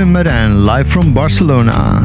Steven 0.00 0.12
Marin, 0.14 0.64
live 0.64 0.88
from 0.88 1.12
Barcelona. 1.12 2.00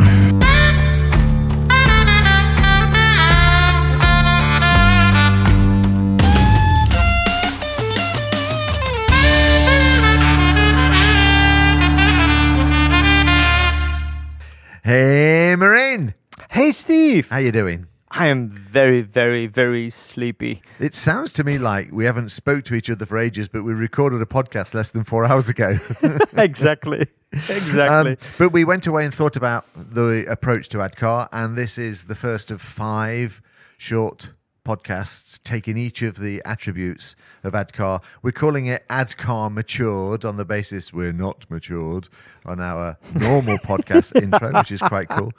Hey, 14.83 15.55
Marine. 15.55 16.15
Hey, 16.49 16.73
Steve. 16.73 17.29
How 17.29 17.37
you 17.37 17.53
doing? 17.53 17.87
I 18.17 18.27
am 18.27 18.49
very, 18.49 19.01
very, 19.01 19.45
very 19.45 19.89
sleepy. 19.89 20.61
It 20.79 20.95
sounds 20.95 21.33
to 21.33 21.43
me 21.43 21.57
like 21.57 21.91
we 21.91 22.05
haven't 22.05 22.29
spoke 22.29 22.63
to 22.65 22.73
each 22.73 22.89
other 22.89 23.05
for 23.05 23.17
ages, 23.17 23.49
but 23.49 23.63
we 23.63 23.73
recorded 23.73 24.21
a 24.21 24.25
podcast 24.25 24.73
less 24.73 24.87
than 24.87 25.03
four 25.03 25.25
hours 25.29 25.49
ago. 25.49 25.77
exactly. 26.37 27.07
Exactly. 27.33 28.11
Um, 28.11 28.17
but 28.37 28.53
we 28.53 28.63
went 28.63 28.87
away 28.87 29.03
and 29.03 29.13
thought 29.13 29.35
about 29.35 29.65
the 29.75 30.25
approach 30.29 30.69
to 30.69 30.77
ADKAR, 30.77 31.27
and 31.33 31.57
this 31.57 31.77
is 31.77 32.05
the 32.05 32.15
first 32.15 32.51
of 32.51 32.61
five 32.61 33.41
short 33.77 34.29
podcasts 34.65 35.41
taking 35.43 35.77
each 35.77 36.01
of 36.01 36.17
the 36.17 36.41
attributes 36.45 37.17
of 37.43 37.53
ADKAR. 37.53 38.01
We're 38.23 38.31
calling 38.31 38.65
it 38.67 38.85
ADKAR 38.89 39.51
Matured 39.51 40.23
on 40.23 40.37
the 40.37 40.45
basis 40.45 40.93
we're 40.93 41.11
not 41.11 41.45
matured 41.51 42.07
on 42.45 42.61
our 42.61 42.97
normal 43.13 43.57
podcast 43.63 44.19
intro, 44.19 44.53
which 44.53 44.71
is 44.71 44.81
quite 44.81 45.09
cool. 45.09 45.33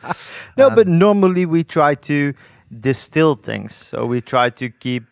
no, 0.59 0.69
but 0.69 0.87
normally 0.87 1.47
we 1.47 1.65
try 1.65 1.95
to 1.95 2.35
distill 2.81 3.35
things. 3.37 3.75
So 3.75 4.07
we 4.07 4.21
try 4.21 4.51
to 4.51 4.69
keep 4.71 5.05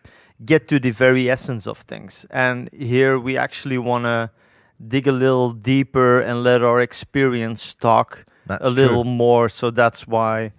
get 0.44 0.68
to 0.68 0.78
the 0.80 0.90
very 0.90 1.30
essence 1.30 1.66
of 1.66 1.78
things. 1.78 2.26
And 2.30 2.68
here 2.72 3.18
we 3.18 3.36
actually 3.36 3.78
want 3.78 4.04
to 4.04 4.30
dig 4.88 5.06
a 5.06 5.12
little 5.12 5.50
deeper 5.52 6.20
and 6.20 6.42
let 6.42 6.62
our 6.62 6.80
experience 6.80 7.74
talk 7.74 8.24
That's 8.46 8.64
a 8.64 8.68
little 8.70 9.04
true. 9.04 9.10
more. 9.10 9.48
So 9.48 9.70
that's 9.70 10.06
why 10.06 10.52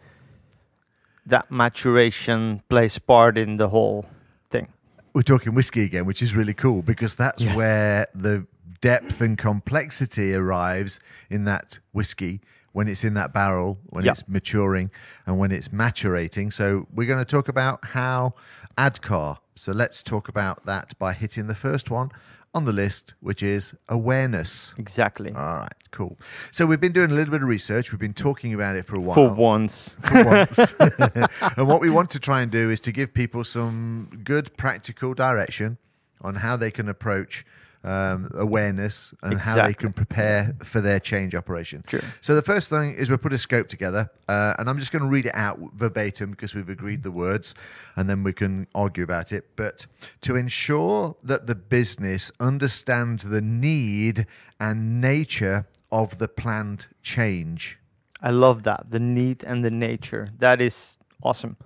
that 1.26 1.52
maturation 1.52 2.62
plays 2.70 2.98
part 3.00 3.38
in 3.38 3.56
the 3.58 3.70
whole 3.70 4.06
thing. 4.50 4.68
we're 5.14 5.22
talking 5.24 5.54
whiskey 5.56 5.84
again, 5.84 6.06
which 6.06 6.22
is 6.22 6.36
really 6.36 6.54
cool 6.54 6.82
because 6.82 7.16
that's 7.16 7.42
Yes. 7.44 7.56
where 7.56 8.08
the 8.14 8.46
depth 8.82 9.22
and 9.22 9.38
complexity 9.38 10.34
arrives 10.34 11.00
in 11.30 11.46
that 11.46 11.80
whiskey 11.94 12.40
when 12.76 12.90
it's 12.90 13.06
in 13.06 13.14
that 13.14 13.34
barrel, 13.34 13.80
when 13.86 14.04
Yeah. 14.04 14.12
it's 14.12 14.28
maturing, 14.28 14.92
and 15.26 15.40
when 15.40 15.50
it's 15.50 15.70
maturating. 15.70 16.52
So 16.52 16.88
we're 16.94 17.08
going 17.08 17.24
to 17.24 17.32
talk 17.38 17.48
about 17.48 17.86
how 17.86 18.34
ADKAR. 18.78 19.38
So 19.56 19.72
let's 19.72 20.04
talk 20.04 20.28
about 20.28 20.66
that 20.66 20.94
by 21.00 21.14
hitting 21.14 21.48
the 21.48 21.56
first 21.56 21.90
one 21.90 22.12
on 22.54 22.66
the 22.66 22.74
list, 22.74 23.14
which 23.22 23.42
is 23.42 23.74
awareness. 23.88 24.74
Exactly. 24.78 25.32
All 25.32 25.56
right, 25.60 25.74
cool. 25.92 26.20
So 26.52 26.66
we've 26.66 26.82
been 26.82 26.92
doing 26.92 27.12
a 27.12 27.14
little 27.14 27.32
bit 27.32 27.42
of 27.42 27.48
research. 27.48 27.94
We've 27.94 28.00
been 28.00 28.14
talking 28.14 28.54
about 28.54 28.76
it 28.76 28.86
for 28.86 28.96
a 28.98 29.00
while 29.00 29.16
For 29.16 29.30
once. 29.30 29.96
for 30.04 30.26
once. 30.26 30.76
and 31.58 31.68
what 31.70 31.80
we 31.80 31.90
want 31.90 32.10
to 32.10 32.20
try 32.20 32.42
and 32.42 32.52
do 32.52 32.70
is 32.70 32.82
to 32.82 32.92
give 32.92 33.14
people 33.14 33.46
some 33.46 34.10
good 34.26 34.52
practical 34.58 35.14
direction 35.14 35.78
on 36.20 36.36
how 36.36 36.58
they 36.58 36.72
can 36.72 36.90
approach 36.90 37.46
um, 37.86 38.30
awareness 38.34 39.14
and 39.22 39.40
how 39.40 39.56
they 39.56 39.74
can 39.74 39.94
prepare 39.94 40.56
for 40.64 40.82
their 40.82 41.00
change 41.00 41.36
operation. 41.36 41.84
Sure. 41.88 42.02
So 42.20 42.36
the 42.36 42.42
first 42.42 42.70
thing 42.70 42.96
is 42.96 43.10
we 43.10 43.18
put 43.18 43.32
a 43.32 43.38
scope 43.38 43.70
together, 43.70 44.10
uh, 44.28 44.56
and 44.58 44.70
I'm 44.70 44.80
just 44.80 44.92
going 44.92 45.04
to 45.04 45.08
read 45.08 45.28
it 45.28 45.36
out 45.36 45.60
verbatim 45.76 46.32
because 46.32 46.56
we've 46.56 46.70
agreed 46.70 47.04
the 47.04 47.12
words, 47.12 47.54
and 47.96 48.10
then 48.10 48.24
we 48.24 48.34
can 48.34 48.68
argue 48.74 49.04
about 49.04 49.32
it. 49.32 49.56
But 49.56 49.86
to 50.22 50.36
ensure 50.36 51.16
that 51.24 51.46
the 51.46 51.56
business 51.56 52.32
understand 52.40 53.20
the 53.20 53.42
need 53.42 54.26
and 54.60 55.00
nature 55.00 55.68
of 55.92 56.18
the 56.18 56.28
planned 56.28 56.88
change. 57.04 57.78
I 58.22 58.32
love 58.32 58.64
that. 58.64 58.88
The 58.90 59.00
need 59.00 59.44
and 59.44 59.64
the 59.64 59.70
nature. 59.70 60.30
That 60.40 60.60
is 60.60 60.98
awesome. 61.22 61.58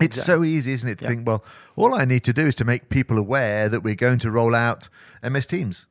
It's 0.00 0.22
so 0.22 0.44
easy, 0.44 0.72
isn't 0.72 0.88
it, 0.88 0.98
to 0.98 1.04
Yeah. 1.04 1.10
think, 1.10 1.26
well, 1.26 1.44
all 1.76 1.94
I 1.94 2.04
need 2.04 2.24
to 2.24 2.32
do 2.32 2.46
is 2.46 2.54
to 2.56 2.64
make 2.64 2.88
people 2.88 3.18
aware 3.18 3.68
that 3.68 3.82
we're 3.82 3.94
going 3.94 4.18
to 4.20 4.30
roll 4.30 4.54
out 4.54 4.88
MS 5.22 5.46
Teams. 5.46 5.86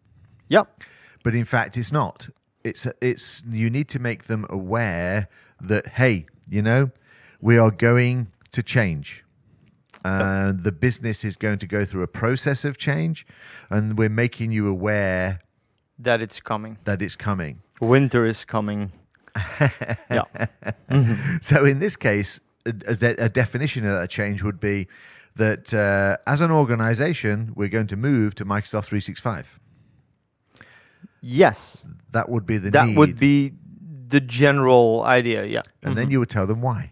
Yep. 0.49 0.83
But 1.23 1.35
in 1.35 1.45
fact, 1.45 1.77
it's 1.77 1.91
not. 1.91 2.29
It's 2.63 2.87
it's 3.01 3.43
you 3.49 3.69
need 3.69 3.87
to 3.89 3.99
make 3.99 4.25
them 4.25 4.45
aware 4.49 5.27
that 5.61 5.87
hey, 5.87 6.25
you 6.49 6.61
know, 6.61 6.91
we 7.41 7.57
are 7.57 7.71
going 7.71 8.27
to 8.51 8.63
change. 8.63 9.23
And 10.03 10.63
the 10.63 10.71
business 10.71 11.25
is 11.25 11.35
going 11.35 11.59
to 11.59 11.67
go 11.67 11.83
through 11.83 12.03
a 12.03 12.07
process 12.07 12.63
of 12.63 12.77
change, 12.77 13.25
and 13.69 13.97
we're 13.97 14.09
making 14.09 14.51
you 14.51 14.67
aware 14.69 15.39
That 15.99 16.21
it's 16.21 16.39
coming. 16.39 16.77
that 16.85 17.01
it's 17.01 17.15
coming. 17.17 17.59
Winter 17.81 18.25
is 18.25 18.45
coming. 18.45 18.91
yeah. 20.09 20.23
Mm-hmm. 20.89 21.37
So 21.41 21.65
in 21.65 21.79
this 21.79 21.95
case, 21.97 22.39
a, 22.67 22.91
a 22.91 22.95
de- 22.95 23.23
a 23.25 23.29
definition 23.29 23.85
of 23.85 23.99
that 23.99 24.09
change 24.09 24.43
would 24.43 24.59
be 24.59 24.87
that 25.35 25.73
uh, 25.73 26.17
as 26.25 26.41
an 26.41 26.51
organization, 26.51 27.53
we're 27.55 27.67
going 27.69 27.87
to 27.87 27.95
move 27.95 28.35
to 28.35 28.45
Microsoft 28.45 28.85
365. 28.85 29.59
Yes. 31.21 31.83
That 32.11 32.29
would 32.29 32.45
be 32.45 32.57
the 32.57 32.71
that 32.71 32.87
need. 32.87 32.97
would 32.97 33.19
be 33.19 33.53
the 34.07 34.19
general 34.19 35.03
idea. 35.03 35.45
Yeah. 35.45 35.61
and 35.83 35.97
then 35.97 36.09
you 36.11 36.19
would 36.19 36.29
tell 36.29 36.47
them 36.47 36.61
why. 36.61 36.91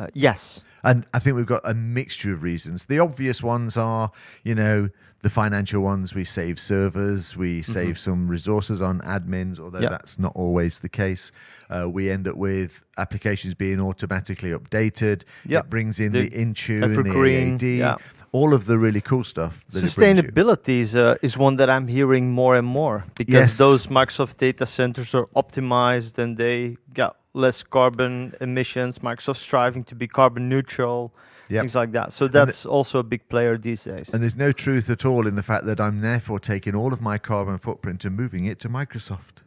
Uh, 0.00 0.06
yes. 0.14 0.62
And 0.82 1.04
I 1.12 1.18
think 1.18 1.36
we've 1.36 1.44
got 1.46 1.60
a 1.64 1.74
mixture 1.74 2.32
of 2.32 2.42
reasons. 2.42 2.84
The 2.86 2.98
obvious 3.00 3.42
ones 3.42 3.76
are, 3.76 4.10
you 4.44 4.54
know, 4.54 4.88
the 5.20 5.28
financial 5.28 5.82
ones. 5.82 6.14
We 6.14 6.24
save 6.24 6.58
servers, 6.58 7.36
we 7.36 7.60
save 7.60 7.98
some 7.98 8.26
resources 8.26 8.80
on 8.80 9.00
admins, 9.00 9.58
although 9.60 9.80
Mm-hmm. 9.80 9.90
That's 9.90 10.18
not 10.18 10.32
always 10.34 10.78
the 10.78 10.88
case. 10.88 11.32
Uh, 11.68 11.88
we 11.90 12.10
end 12.10 12.26
up 12.26 12.36
with 12.36 12.82
applications 12.96 13.54
being 13.54 13.78
automatically 13.80 14.50
updated. 14.52 15.24
Yeah. 15.46 15.58
It 15.58 15.68
brings 15.70 16.00
in 16.00 16.12
The 16.12 16.28
the, 16.30 16.44
Intune, 16.44 16.80
the 16.80 17.54
AAD, 17.54 17.78
yeah. 17.78 17.96
all 18.32 18.54
of 18.54 18.64
the 18.64 18.78
really 18.78 19.02
cool 19.02 19.24
stuff. 19.24 19.62
That 19.70 19.78
it 19.78 19.82
you. 19.82 19.88
Sustainability 19.88 20.80
is, 20.80 20.96
uh, 20.96 21.16
is 21.20 21.36
one 21.36 21.56
that 21.56 21.68
I'm 21.68 21.88
hearing 21.88 22.30
more 22.30 22.56
and 22.56 22.66
more 22.66 23.04
because 23.16 23.34
Yes. 23.34 23.58
those 23.58 23.86
Microsoft 23.88 24.38
data 24.38 24.64
centers 24.64 25.14
are 25.14 25.26
optimized 25.36 26.16
and 26.16 26.38
they 26.38 26.78
got 26.94 27.16
less 27.32 27.62
carbon 27.62 28.34
emissions. 28.40 28.98
Microsoft 29.00 29.36
striving 29.36 29.84
to 29.84 29.94
be 29.94 30.06
carbon 30.08 30.48
neutral, 30.48 31.12
Yep. 31.48 31.62
things 31.62 31.74
like 31.74 31.92
that. 31.92 32.12
So 32.12 32.28
that's 32.28 32.64
also 32.64 33.00
a 33.00 33.02
big 33.02 33.28
player 33.28 33.58
these 33.58 33.84
days. 33.84 34.08
And 34.12 34.22
there's 34.22 34.36
no 34.36 34.52
truth 34.52 34.88
at 34.88 35.04
all 35.04 35.26
in 35.26 35.34
the 35.34 35.42
fact 35.42 35.66
that 35.66 35.80
I'm 35.80 36.00
therefore 36.00 36.38
taking 36.38 36.74
all 36.76 36.92
of 36.92 37.00
my 37.00 37.18
carbon 37.18 37.58
footprint 37.58 38.04
and 38.04 38.16
moving 38.16 38.44
it 38.44 38.60
to 38.60 38.68
Microsoft. 38.68 39.42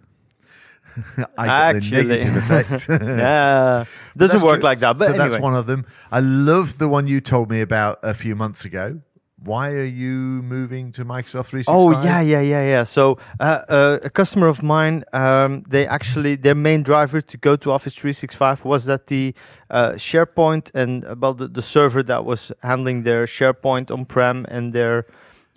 I 1.38 1.45
get 1.72 1.75
Actually. 1.77 2.03
the 2.03 2.07
negative 2.17 2.35
effect. 2.35 2.88
yeah, 2.89 3.85
doesn't 4.17 4.41
work 4.41 4.55
true. 4.59 4.63
like 4.63 4.79
that. 4.79 4.97
But 4.97 5.05
so 5.07 5.13
anyway, 5.13 5.29
that's 5.29 5.41
one 5.41 5.55
of 5.55 5.66
them. 5.66 5.85
I 6.11 6.19
love 6.19 6.77
the 6.77 6.88
one 6.88 7.07
you 7.07 7.19
told 7.22 7.49
me 7.49 7.61
about 7.61 7.99
a 8.03 8.13
few 8.13 8.35
months 8.35 8.63
ago. 8.66 8.99
Why 9.43 9.71
are 9.71 9.83
you 9.83 10.41
moving 10.43 10.93
to 10.93 11.03
Microsoft 11.03 11.47
365? 11.47 11.75
Oh 11.75 11.91
yeah, 12.03 12.21
yeah, 12.21 12.39
yeah, 12.39 12.63
yeah. 12.63 12.83
So 12.83 13.17
uh, 13.39 13.61
uh, 13.67 13.99
a 14.03 14.09
customer 14.09 14.47
of 14.47 14.63
mine, 14.63 15.03
um, 15.11 15.63
they 15.67 15.85
actually 15.85 16.35
their 16.35 16.55
main 16.55 16.81
driver 16.83 17.19
to 17.19 17.37
go 17.37 17.57
to 17.57 17.71
Office 17.71 17.95
365 17.95 18.63
was 18.63 18.85
that 18.85 19.07
the 19.07 19.33
uh, 19.69 19.91
SharePoint 19.93 20.71
and 20.73 21.03
about 21.03 21.39
the, 21.39 21.47
the 21.49 21.61
server 21.61 22.01
that 22.03 22.23
was 22.23 22.53
handling 22.61 23.03
their 23.03 23.25
SharePoint 23.25 23.91
on-prem 23.91 24.45
and 24.49 24.71
their 24.71 25.07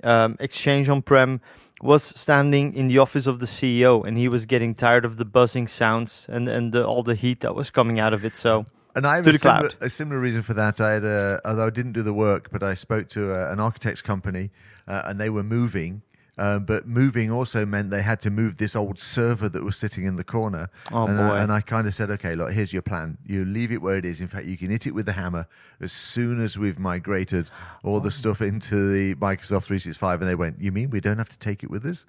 um, 0.03 0.37
Exchange 0.41 0.89
on-prem 0.89 1.41
was 1.81 2.03
standing 2.03 2.75
in 2.75 2.89
the 2.89 2.99
office 2.99 3.27
of 3.27 3.39
the 3.39 3.47
CEO, 3.47 4.05
and 4.07 4.17
he 4.17 4.29
was 4.29 4.47
getting 4.47 4.75
tired 4.75 5.05
of 5.05 5.17
the 5.17 5.25
buzzing 5.25 5.69
sounds 5.69 6.27
and 6.29 6.49
and 6.49 6.73
the, 6.73 6.85
all 6.85 7.03
the 7.03 7.15
heat 7.15 7.41
that 7.41 7.55
was 7.55 7.71
coming 7.71 8.01
out 8.01 8.13
of 8.13 8.25
it. 8.25 8.37
So 8.37 8.67
And 8.97 9.07
I 9.07 9.17
have 9.17 9.27
a 9.27 9.37
similar, 9.37 9.71
a 9.83 9.91
similar 9.91 10.19
reason 10.19 10.43
for 10.43 10.55
that. 10.55 10.81
I 10.81 10.95
had, 10.95 11.05
a, 11.05 11.41
although 11.45 11.67
I 11.67 11.71
didn't 11.71 11.93
do 11.93 12.03
the 12.03 12.15
work, 12.15 12.49
but 12.51 12.63
I 12.63 12.73
spoke 12.73 13.11
to 13.11 13.31
a, 13.31 13.53
an 13.53 13.61
architect's 13.61 14.01
company, 14.01 14.51
uh, 14.89 15.03
and 15.05 15.21
they 15.21 15.29
were 15.29 15.43
moving. 15.43 16.01
Um, 16.39 16.65
but 16.65 16.87
moving 16.87 17.31
also 17.31 17.65
meant 17.65 17.91
they 17.91 18.03
had 18.03 18.21
to 18.23 18.31
move 18.31 18.57
this 18.57 18.77
old 18.77 18.99
server 18.99 19.49
that 19.49 19.63
was 19.65 19.77
sitting 19.77 20.05
in 20.05 20.17
the 20.17 20.25
corner. 20.25 20.69
Oh, 20.93 21.07
and, 21.07 21.17
boy. 21.17 21.23
I, 21.23 21.43
and 21.43 21.53
I 21.53 21.61
kind 21.61 21.87
of 21.87 21.95
said, 21.95 22.11
okay, 22.11 22.35
look, 22.35 22.53
here's 22.53 22.73
your 22.73 22.83
plan. 22.83 23.17
You 23.25 23.45
leave 23.45 23.73
it 23.73 23.81
where 23.81 23.97
it 23.97 24.05
is. 24.05 24.21
In 24.21 24.29
fact, 24.29 24.47
you 24.47 24.59
can 24.59 24.71
hit 24.71 24.87
it 24.87 24.95
with 24.95 25.07
the 25.07 25.13
hammer 25.13 25.47
as 25.81 25.93
soon 25.93 26.43
as 26.43 26.59
we've 26.59 26.79
migrated 26.79 27.51
all 27.85 28.01
the 28.01 28.11
stuff 28.11 28.43
into 28.43 28.93
the 28.93 29.15
Microsoft 29.15 29.65
365. 29.65 30.21
And 30.21 30.29
they 30.29 30.35
went, 30.35 30.61
you 30.61 30.73
mean 30.73 30.91
we 30.91 31.01
don't 31.01 31.19
have 31.19 31.31
to 31.31 31.39
take 31.39 31.63
it 31.63 31.71
with 31.71 31.87
us? 31.87 32.05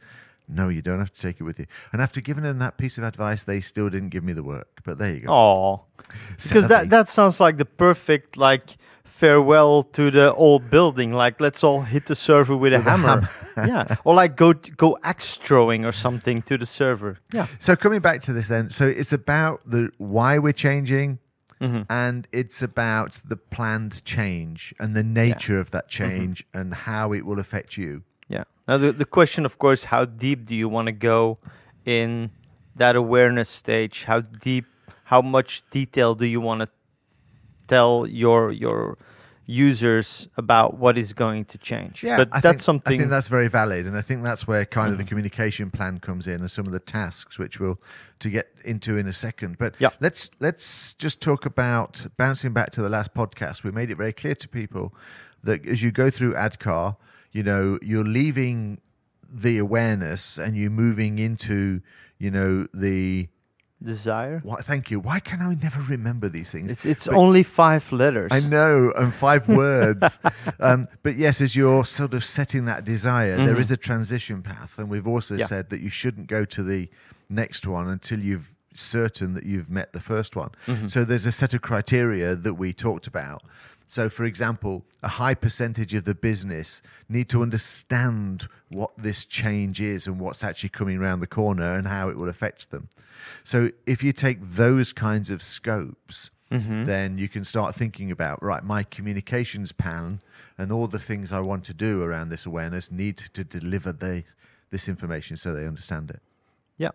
No, 0.47 0.69
you 0.69 0.81
don't 0.81 0.99
have 0.99 1.11
to 1.13 1.21
take 1.21 1.39
it 1.39 1.43
with 1.43 1.59
you. 1.59 1.65
And 1.91 2.01
after 2.01 2.21
giving 2.21 2.43
them 2.43 2.59
that 2.59 2.77
piece 2.77 2.97
of 2.97 3.03
advice, 3.03 3.43
they 3.43 3.59
still 3.61 3.89
didn't 3.89 4.09
give 4.09 4.23
me 4.23 4.33
the 4.33 4.43
work. 4.43 4.81
But 4.85 4.97
there 4.97 5.13
you 5.13 5.21
go. 5.21 5.31
Oh, 5.33 5.83
because 6.41 6.67
that 6.67 6.89
that 6.89 7.07
sounds 7.09 7.39
like 7.39 7.57
the 7.57 7.65
perfect 7.65 8.37
like 8.37 8.77
farewell 9.03 9.83
to 9.83 10.11
the 10.11 10.33
old 10.35 10.69
building. 10.69 11.11
Like 11.11 11.41
let's 11.41 11.63
all 11.63 11.81
hit 11.81 12.05
the 12.05 12.15
server 12.15 12.55
with 12.55 12.73
a 12.73 12.77
With 12.77 12.87
a 12.87 12.89
hammer. 12.89 13.29
yeah, 13.57 13.95
or 14.05 14.15
like 14.15 14.35
go 14.37 14.53
go 14.53 14.97
axe 15.03 15.35
throwing 15.35 15.85
or 15.85 15.91
something 15.91 16.41
to 16.43 16.57
the 16.57 16.65
server. 16.65 17.17
Yeah, 17.33 17.47
So 17.59 17.75
coming 17.75 17.99
back 17.99 18.21
to 18.21 18.33
this 18.33 18.47
then, 18.47 18.69
so 18.69 18.87
it's 18.87 19.11
about 19.13 19.61
the 19.69 19.89
why 19.97 20.37
we're 20.39 20.53
changing 20.53 21.19
Mm-hmm. 21.59 21.81
and 21.89 22.27
it's 22.31 22.61
about 22.61 23.19
the 23.27 23.35
planned 23.35 24.05
change 24.05 24.75
and 24.79 24.95
the 24.95 25.01
nature 25.01 25.59
of 25.59 25.71
that 25.71 25.89
Mm-hmm. 25.89 26.03
change 26.17 26.45
and 26.53 26.71
how 26.71 27.13
it 27.13 27.25
will 27.25 27.39
affect 27.39 27.77
you. 27.77 28.03
Yeah. 28.29 28.43
Now 28.67 28.77
the 28.77 28.91
the 28.91 29.05
question, 29.05 29.45
of 29.45 29.57
course, 29.57 29.85
how 29.85 30.05
deep 30.05 30.45
do 30.45 30.55
you 30.55 30.67
want 30.69 30.87
to 30.87 30.91
go 30.91 31.37
in 31.85 32.31
that 32.75 32.95
awareness 32.95 33.49
stage, 33.49 34.03
how 34.03 34.21
deep, 34.21 34.65
how 35.05 35.21
much 35.21 35.63
detail 35.71 36.13
do 36.15 36.25
you 36.25 36.41
want 36.41 36.61
to 36.61 36.69
tell 37.67 38.05
your 38.07 38.51
your 38.51 38.97
users 39.49 40.27
about 40.35 40.77
what 40.77 40.97
is 40.97 41.13
going 41.13 41.45
to 41.45 41.57
change? 41.57 42.03
Yeah, 42.03 42.17
but 42.17 42.29
I 42.33 42.39
that's 42.41 42.55
think, 42.57 42.61
something. 42.61 42.93
I 42.93 42.97
think 42.97 43.09
that's 43.09 43.29
very 43.29 43.47
valid, 43.47 43.85
and 43.87 43.95
I 43.97 44.01
think 44.01 44.23
that's 44.23 44.45
where 44.45 44.65
kind 44.65 44.91
of 44.91 44.97
the 44.97 45.03
Mhm. 45.05 45.07
communication 45.07 45.71
plan 45.71 45.99
comes 45.99 46.27
in, 46.27 46.41
and 46.41 46.51
some 46.51 46.65
of 46.67 46.73
the 46.73 46.79
tasks 46.81 47.39
which 47.39 47.59
we'll 47.59 47.79
to 48.19 48.29
get 48.29 48.51
into 48.65 48.97
in 48.97 49.07
a 49.07 49.13
second. 49.13 49.57
But 49.57 49.75
Yeah. 49.79 49.89
let's 50.01 50.29
let's 50.39 50.93
just 50.95 51.21
talk 51.21 51.45
about 51.45 52.07
bouncing 52.17 52.51
back 52.51 52.71
to 52.71 52.81
the 52.81 52.89
last 52.89 53.13
podcast. 53.13 53.63
We 53.63 53.71
made 53.71 53.89
it 53.91 53.95
very 53.97 54.13
clear 54.13 54.35
to 54.35 54.47
people 54.49 54.93
that 55.43 55.65
as 55.65 55.81
you 55.81 55.91
go 55.91 56.09
through 56.09 56.33
ADKAR, 56.33 56.97
you 57.31 57.43
know 57.43 57.77
you're 57.81 58.03
leaving 58.05 58.79
the 59.29 59.57
awareness 59.57 60.37
and 60.37 60.55
you're 60.57 60.69
moving 60.71 61.19
into 61.19 61.81
you 62.19 62.31
know 62.31 62.67
the. 62.73 63.27
desire. 63.83 64.39
Why, 64.43 64.61
thank 64.61 64.89
you. 64.89 64.99
Why 64.99 65.19
can 65.19 65.39
I 65.41 65.53
never 65.53 65.81
remember 65.81 66.29
these 66.29 66.49
things? 66.49 66.71
It's 66.71 66.85
it's 66.85 67.05
But- 67.05 67.15
only 67.15 67.43
five 67.43 67.91
letters. 67.91 68.31
I 68.31 68.39
know, 68.39 68.91
and 68.95 69.13
five 69.13 69.47
words. 69.63 70.19
Um, 70.59 70.87
but 71.03 71.15
yes, 71.17 71.41
as 71.41 71.55
you're 71.55 71.85
sort 71.85 72.13
of 72.15 72.23
setting 72.25 72.65
that 72.65 72.85
desire, 72.85 73.35
there 73.37 73.55
Mhm. 73.55 73.59
is 73.59 73.69
a 73.71 73.77
transition 73.77 74.41
path, 74.41 74.79
and 74.79 74.89
we've 74.89 75.07
also 75.07 75.35
Yeah. 75.35 75.45
said 75.45 75.69
that 75.69 75.81
you 75.81 75.89
shouldn't 75.89 76.27
go 76.27 76.43
to 76.45 76.63
the 76.63 76.89
next 77.29 77.67
one 77.67 77.87
until 77.87 78.19
you've 78.19 78.49
certain 78.73 79.33
that 79.33 79.43
you've 79.43 79.69
met 79.69 79.91
the 79.93 79.99
first 79.99 80.35
one. 80.35 80.49
Mhm. 80.67 80.89
So 80.89 81.03
there's 81.03 81.25
a 81.25 81.31
set 81.31 81.53
of 81.55 81.61
criteria 81.61 82.35
that 82.35 82.53
we 82.55 82.73
talked 82.73 83.07
about. 83.07 83.41
So, 83.87 84.09
for 84.09 84.25
example, 84.25 84.83
a 85.01 85.07
high 85.07 85.33
percentage 85.33 85.93
of 85.93 86.03
the 86.03 86.13
business 86.13 86.81
need 87.07 87.29
to 87.29 87.41
understand 87.41 88.47
what 88.69 88.91
this 88.97 89.25
change 89.25 89.79
is 89.81 90.07
and 90.07 90.19
what's 90.19 90.43
actually 90.43 90.69
coming 90.69 90.97
around 90.97 91.21
the 91.21 91.27
corner 91.27 91.73
and 91.75 91.87
how 91.87 92.09
it 92.09 92.17
will 92.17 92.27
affect 92.29 92.69
them. 92.71 92.89
So, 93.43 93.71
if 93.85 94.03
you 94.03 94.11
take 94.11 94.39
those 94.41 94.91
kinds 94.93 95.29
of 95.29 95.41
scopes, 95.41 96.29
Mhm. 96.51 96.85
then 96.85 97.17
you 97.17 97.27
can 97.27 97.43
start 97.43 97.75
thinking 97.75 98.09
about 98.09 98.41
right 98.41 98.63
my 98.63 98.81
communications 98.83 99.73
plan 99.73 100.21
and 100.57 100.71
all 100.71 100.87
the 100.87 100.97
things 100.97 101.33
i 101.33 101.41
want 101.41 101.65
to 101.65 101.73
do 101.73 102.01
around 102.01 102.29
this 102.29 102.45
awareness 102.45 102.89
need 102.89 103.17
to 103.17 103.43
deliver 103.43 103.91
the, 103.91 104.23
this 104.71 104.87
information 104.87 105.35
so 105.35 105.53
they 105.53 105.67
understand 105.67 106.09
it 106.09 106.21
Yeah, 106.77 106.91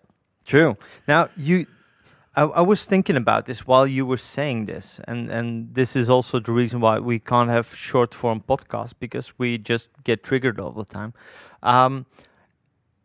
true. 0.47 0.79
Now 1.07 1.29
you, 1.37 1.67
I, 2.35 2.43
I 2.43 2.61
was 2.63 2.85
thinking 2.87 3.17
about 3.17 3.47
this 3.47 3.67
while 3.67 3.87
you 3.87 4.07
were 4.07 4.17
saying 4.17 4.67
this, 4.67 5.01
and 5.07 5.31
and 5.31 5.75
this 5.75 5.95
is 5.97 6.09
also 6.09 6.41
the 6.41 6.53
reason 6.53 6.81
why 6.81 6.99
we 6.99 7.19
can't 7.19 7.51
have 7.51 7.75
short 7.75 8.15
form 8.15 8.43
podcasts 8.49 8.95
because 8.99 9.39
we 9.39 9.59
just 9.59 9.91
get 10.05 10.23
triggered 10.23 10.59
all 10.59 10.73
the 10.73 10.85
time. 10.85 11.13
Um, 11.63 12.07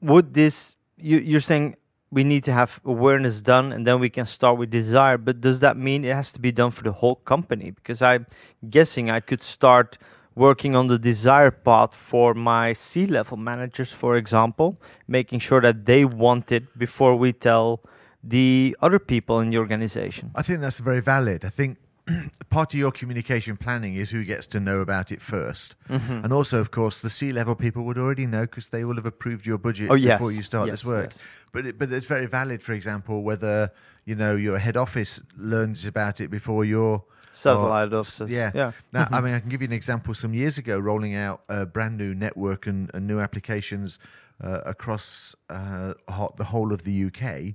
would 0.02 0.34
this 0.34 0.76
you, 0.98 1.18
you're 1.18 1.42
saying 1.42 1.76
we 2.10 2.24
need 2.24 2.44
to 2.46 2.54
have 2.54 2.80
awareness 2.86 3.42
done 3.42 3.74
and 3.74 3.86
then 3.86 4.00
we 4.00 4.10
can 4.10 4.26
start 4.26 4.58
with 4.58 4.70
desire 4.70 5.18
but 5.18 5.42
does 5.42 5.60
that 5.60 5.76
mean 5.76 6.06
it 6.06 6.16
has 6.16 6.32
to 6.32 6.40
be 6.40 6.52
done 6.52 6.72
for 6.72 6.84
the 6.84 6.92
whole 6.92 7.16
company 7.16 7.72
because 7.72 8.02
i'm 8.02 8.26
guessing 8.70 9.10
i 9.10 9.20
could 9.20 9.42
start 9.42 9.98
working 10.36 10.76
on 10.76 10.88
the 10.88 10.98
desire 10.98 11.52
part 11.52 11.94
for 11.94 12.34
my 12.34 12.72
c 12.72 13.06
level 13.06 13.36
managers 13.38 13.92
for 13.92 14.16
example 14.16 14.80
making 15.08 15.40
sure 15.40 15.60
that 15.60 15.86
they 15.86 16.06
want 16.06 16.52
it 16.52 16.78
before 16.78 17.16
we 17.16 17.34
tell 17.34 17.82
the 18.24 18.76
other 18.82 19.00
people 19.00 19.40
in 19.40 19.50
the 19.50 19.58
organization 19.58 20.32
i 20.36 20.42
think 20.42 20.60
that's 20.62 20.80
very 20.80 21.02
valid 21.02 21.46
i 21.46 21.50
think 21.50 21.78
part 22.50 22.74
of 22.74 22.80
your 22.80 22.92
communication 22.92 23.58
planning 23.58 23.96
is 23.96 24.10
who 24.12 24.24
gets 24.24 24.48
to 24.48 24.60
know 24.60 24.80
about 24.80 25.12
it 25.12 25.20
1st 25.20 25.76
Mhm. 25.90 26.24
and 26.24 26.34
also 26.34 26.60
of 26.60 26.72
course 26.72 27.02
the 27.02 27.10
c 27.10 27.32
level 27.32 27.54
people 27.56 27.84
would 27.84 27.98
already 27.98 28.26
know 28.26 28.42
because 28.42 28.68
they 28.70 28.84
will 28.84 28.96
have 28.96 29.06
approved 29.06 29.46
your 29.46 29.58
budget 29.58 29.92
oh 29.92 29.96
yes 29.96 30.18
before 30.18 30.32
you 30.32 30.42
start 30.44 30.68
yes, 30.68 30.74
this 30.82 30.86
work 30.86 31.06
yes. 31.12 31.24
but 31.52 31.66
it, 31.66 31.78
but 31.78 31.92
it's 31.92 32.06
very 32.08 32.26
valid 32.26 32.64
for 32.64 32.74
example 32.74 33.24
whether 33.24 33.72
you 34.06 34.16
know 34.16 34.36
your 34.36 34.58
head 34.58 34.78
office 34.78 35.22
learns 35.38 35.86
about 35.86 36.20
it 36.22 36.30
before 36.32 36.64
your 36.66 37.04
satellite 37.34 37.94
offices 37.94 38.32
yeah. 38.32 38.52
yeah 38.56 38.72
Now, 38.94 39.08
I 39.12 39.20
Mhm. 39.20 39.24
mean, 39.24 39.34
I 39.36 39.40
can 39.40 39.50
give 39.50 39.62
you 39.62 39.68
an 39.68 39.74
example. 39.74 40.14
Some 40.16 40.34
years 40.34 40.58
ago, 40.58 40.80
rolling 40.80 41.14
out 41.14 41.42
a 41.50 41.68
brand 41.68 41.96
new 41.98 42.16
network 42.16 42.66
and, 42.66 42.90
and 42.96 43.06
new 43.06 43.20
applications 43.20 44.00
uh, 44.44 44.62
across 44.66 45.36
uh, 45.50 45.94
the 46.38 46.46
whole 46.46 46.74
of 46.74 46.82
the 46.84 46.96
UK. 47.08 47.54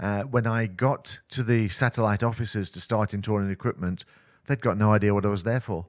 Uh, 0.00 0.22
when 0.22 0.46
I 0.46 0.66
got 0.66 1.18
to 1.30 1.42
the 1.42 1.68
satellite 1.68 2.22
offices 2.22 2.70
to 2.70 2.80
start 2.80 3.12
installing 3.14 3.50
equipment, 3.50 4.04
they'd 4.46 4.60
got 4.60 4.78
no 4.78 4.92
idea 4.92 5.12
what 5.12 5.24
I 5.26 5.28
was 5.28 5.42
there 5.44 5.60
for. 5.60 5.86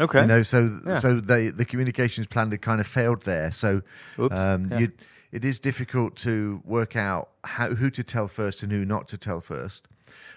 okay 0.00 0.20
You 0.22 0.26
know, 0.26 0.42
so 0.42 0.80
Yeah. 0.86 0.98
so 0.98 1.20
they, 1.20 1.48
the 1.50 1.64
communications 1.64 2.26
plan 2.26 2.50
had 2.50 2.62
kind 2.62 2.80
of 2.80 2.86
failed 2.86 3.22
there. 3.22 3.50
So 3.52 3.82
um, 4.18 4.68
Yeah. 4.70 4.78
you, 4.80 4.92
it 5.30 5.44
is 5.44 5.58
difficult 5.58 6.16
to 6.16 6.62
work 6.64 6.96
out 6.96 7.28
how, 7.44 7.74
who 7.74 7.90
to 7.90 8.02
tell 8.02 8.28
first 8.28 8.62
and 8.62 8.72
who 8.72 8.84
not 8.84 9.06
to 9.08 9.18
tell 9.18 9.40
first. 9.40 9.86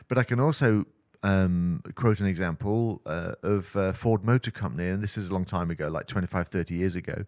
But 0.08 0.18
I 0.18 0.24
can 0.24 0.40
also 0.40 0.86
um, 1.24 1.82
quote 1.96 2.20
an 2.20 2.26
example 2.28 3.02
uh, 3.06 3.34
of 3.42 3.76
uh, 3.76 3.94
Ford 3.94 4.24
Motor 4.24 4.52
Company, 4.52 4.90
and 4.90 5.02
this 5.02 5.18
is 5.18 5.30
a 5.30 5.34
long 5.34 5.46
time 5.46 5.72
ago, 5.72 5.88
like 5.88 6.08
25, 6.08 6.48
30 6.50 6.76
years 6.76 6.96
ago. 6.96 7.26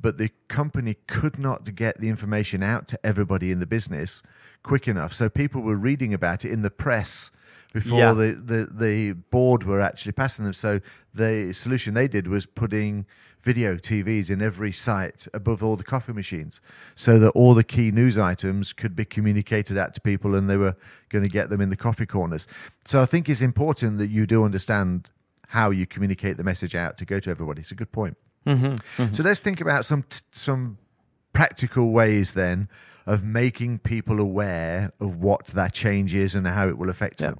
But 0.00 0.18
the 0.18 0.30
company 0.48 0.96
could 1.06 1.38
not 1.38 1.74
get 1.74 2.00
the 2.00 2.08
information 2.08 2.62
out 2.62 2.86
to 2.88 3.06
everybody 3.06 3.50
in 3.50 3.60
the 3.60 3.66
business 3.66 4.22
quick 4.62 4.88
enough. 4.88 5.14
So 5.14 5.28
people 5.28 5.62
were 5.62 5.76
reading 5.76 6.12
about 6.12 6.44
it 6.44 6.52
in 6.52 6.62
the 6.62 6.70
press 6.70 7.30
before 7.72 7.98
Yeah. 7.98 8.12
the, 8.12 8.40
the, 8.44 8.68
the 8.70 9.12
board 9.12 9.64
were 9.64 9.80
actually 9.80 10.12
passing 10.12 10.44
them. 10.44 10.54
So 10.54 10.80
the 11.14 11.52
solution 11.54 11.94
they 11.94 12.08
did 12.08 12.26
was 12.28 12.46
putting 12.46 13.06
video 13.42 13.76
TVs 13.76 14.28
in 14.28 14.42
every 14.42 14.72
site 14.72 15.28
above 15.32 15.62
all 15.62 15.76
the 15.76 15.84
coffee 15.84 16.12
machines 16.12 16.60
so 16.96 17.18
that 17.20 17.30
all 17.30 17.54
the 17.54 17.62
key 17.62 17.92
news 17.92 18.18
items 18.18 18.72
could 18.72 18.96
be 18.96 19.04
communicated 19.04 19.78
out 19.78 19.94
to 19.94 20.00
people 20.00 20.34
and 20.34 20.50
they 20.50 20.56
were 20.56 20.74
going 21.10 21.22
to 21.22 21.30
get 21.30 21.48
them 21.48 21.60
in 21.60 21.70
the 21.70 21.76
coffee 21.76 22.06
corners. 22.06 22.46
So 22.86 23.00
I 23.00 23.06
think 23.06 23.28
it's 23.28 23.42
important 23.42 23.98
that 23.98 24.08
you 24.08 24.26
do 24.26 24.42
understand 24.42 25.08
how 25.48 25.70
you 25.70 25.86
communicate 25.86 26.38
the 26.38 26.44
message 26.44 26.74
out 26.74 26.98
to 26.98 27.04
go 27.04 27.20
to 27.20 27.30
everybody. 27.30 27.60
It's 27.60 27.70
a 27.70 27.76
good 27.76 27.92
point. 27.92 28.16
Mhm, 28.46 28.78
mhm. 28.98 29.14
So 29.16 29.22
let's 29.22 29.40
think 29.40 29.60
about 29.60 29.84
some 29.84 30.02
t- 30.08 30.20
some 30.30 30.78
practical 31.32 31.90
ways 31.90 32.32
then 32.32 32.68
of 33.06 33.22
making 33.22 33.78
people 33.80 34.18
aware 34.20 34.92
of 35.00 35.16
what 35.20 35.46
that 35.48 35.72
change 35.72 36.14
is 36.14 36.34
and 36.34 36.46
how 36.46 36.68
it 36.68 36.76
will 36.78 36.90
affect 36.90 37.20
Yeah. 37.20 37.28
them. 37.30 37.38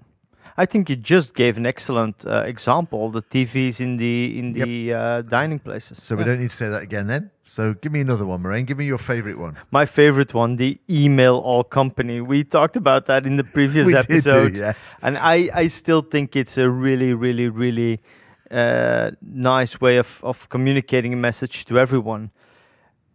I 0.58 0.64
think 0.64 0.88
you 0.88 0.96
just 0.96 1.34
gave 1.34 1.58
an 1.58 1.66
excellent 1.66 2.24
uh, 2.26 2.44
example. 2.46 3.10
The 3.10 3.20
TVs 3.22 3.78
in 3.80 3.98
the 3.98 4.38
in 4.38 4.54
Yep. 4.54 4.66
the 4.66 4.94
uh, 4.94 5.22
dining 5.22 5.58
places. 5.58 6.02
So 6.02 6.16
we 6.16 6.24
don't 6.24 6.40
need 6.40 6.50
to 6.50 6.56
say 6.56 6.68
that 6.70 6.82
again 6.82 7.06
then. 7.08 7.30
So 7.44 7.74
give 7.74 7.92
me 7.92 8.00
another 8.00 8.24
one, 8.24 8.40
Moraine. 8.42 8.64
Give 8.64 8.78
me 8.78 8.86
your 8.86 8.98
favorite 8.98 9.38
one. 9.38 9.56
My 9.70 9.84
favorite 9.86 10.32
one, 10.34 10.56
the 10.56 10.78
email 10.88 11.36
all 11.36 11.62
company. 11.64 12.20
We 12.22 12.42
talked 12.42 12.76
about 12.76 13.04
that 13.06 13.26
in 13.26 13.36
the 13.36 13.44
previous 13.44 13.92
episode, 14.04 14.54
do, 14.54 14.60
yes. 14.60 14.96
and 15.02 15.18
I 15.18 15.50
I 15.62 15.68
still 15.68 16.02
think 16.02 16.34
it's 16.36 16.56
a 16.58 16.68
really 16.70 17.12
really 17.12 17.48
really 17.48 18.00
uh, 18.50 19.10
nice 19.20 19.80
way 19.80 19.98
of 19.98 20.20
of 20.22 20.48
communicating 20.48 21.12
a 21.12 21.16
message 21.16 21.64
to 21.64 21.78
everyone. 21.78 22.30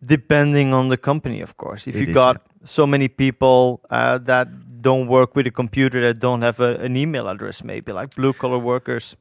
Depending 0.04 0.74
on 0.74 0.90
the 0.90 0.98
company, 0.98 1.42
of 1.42 1.58
course. 1.58 1.88
If 1.88 1.96
It 1.96 2.08
you 2.08 2.14
got 2.14 2.42
so 2.64 2.88
many 2.88 3.08
people 3.08 3.82
uh, 3.90 4.18
that 4.26 4.48
don't 4.82 5.08
work 5.08 5.36
with 5.36 5.46
a 5.48 5.52
computer 5.52 6.02
that 6.02 6.20
don't 6.20 6.42
have 6.42 6.60
a, 6.60 6.76
an 6.78 6.98
email 6.98 7.28
address, 7.28 7.64
maybe 7.64 7.92
like 7.92 8.16
blue 8.16 8.34
collar 8.34 8.58
workers. 8.58 9.16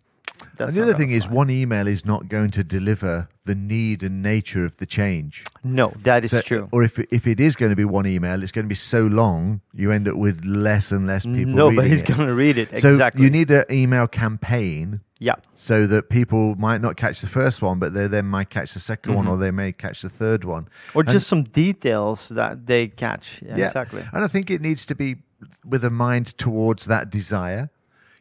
That's 0.57 0.71
and 0.71 0.79
the 0.79 0.83
other 0.83 0.95
thing 0.99 1.11
is, 1.11 1.29
one 1.29 1.51
email 1.51 1.87
is 1.87 2.05
not 2.05 2.29
going 2.29 2.51
to 2.53 2.65
deliver 2.65 3.29
the 3.45 3.55
need 3.55 4.03
and 4.03 4.23
nature 4.23 4.65
of 4.65 4.77
the 4.77 4.87
change. 4.87 5.45
No, 5.65 5.93
that 6.05 6.25
is 6.25 6.31
So- 6.31 6.41
true. 6.43 6.69
Or 6.73 6.83
if 6.85 6.99
if 7.11 7.27
it 7.27 7.41
is 7.41 7.57
going 7.57 7.71
to 7.71 7.77
be 7.77 7.85
one 7.85 8.07
email, 8.07 8.43
it's 8.43 8.53
going 8.53 8.65
to 8.65 8.69
be 8.69 8.75
so 8.75 9.03
long, 9.07 9.61
you 9.75 9.91
end 9.91 10.07
up 10.09 10.17
with 10.17 10.45
less 10.45 10.93
and 10.93 11.07
less 11.07 11.25
people. 11.27 11.55
Nobody's 11.55 12.03
going 12.03 12.27
to 12.27 12.35
read 12.35 12.59
it. 12.59 12.79
So 12.81 12.91
exactly. 12.91 13.23
you 13.25 13.31
need 13.31 13.51
an 13.51 13.65
email 13.71 14.07
campaign 14.07 15.01
yeah. 15.19 15.35
so 15.55 15.87
that 15.87 16.09
people 16.11 16.55
might 16.57 16.81
not 16.81 16.97
catch 16.97 17.21
the 17.21 17.27
first 17.29 17.63
one, 17.63 17.79
but 17.79 17.93
they 17.95 18.07
then 18.07 18.27
might 18.27 18.51
catch 18.51 18.73
the 18.75 18.81
2nd 18.81 19.15
one, 19.15 19.27
Mhm. 19.27 19.31
or 19.31 19.37
they 19.37 19.51
may 19.51 19.73
catch 19.73 20.03
the 20.03 20.09
third 20.09 20.45
one. 20.45 20.69
Or 20.95 21.03
And- 21.03 21.11
just 21.11 21.27
some 21.27 21.45
details 21.45 22.29
that 22.31 22.67
they 22.67 22.89
catch. 22.89 23.41
Yeah, 23.45 23.57
Yeah. 23.57 23.67
exactly. 23.67 24.03
And 24.13 24.25
I 24.25 24.29
think 24.29 24.51
it 24.51 24.61
needs 24.61 24.87
to 24.87 24.95
be 24.95 25.17
with 25.65 25.85
a 25.85 25.91
mind 25.91 26.37
towards 26.39 26.87
that 26.87 27.11
desire, 27.11 27.71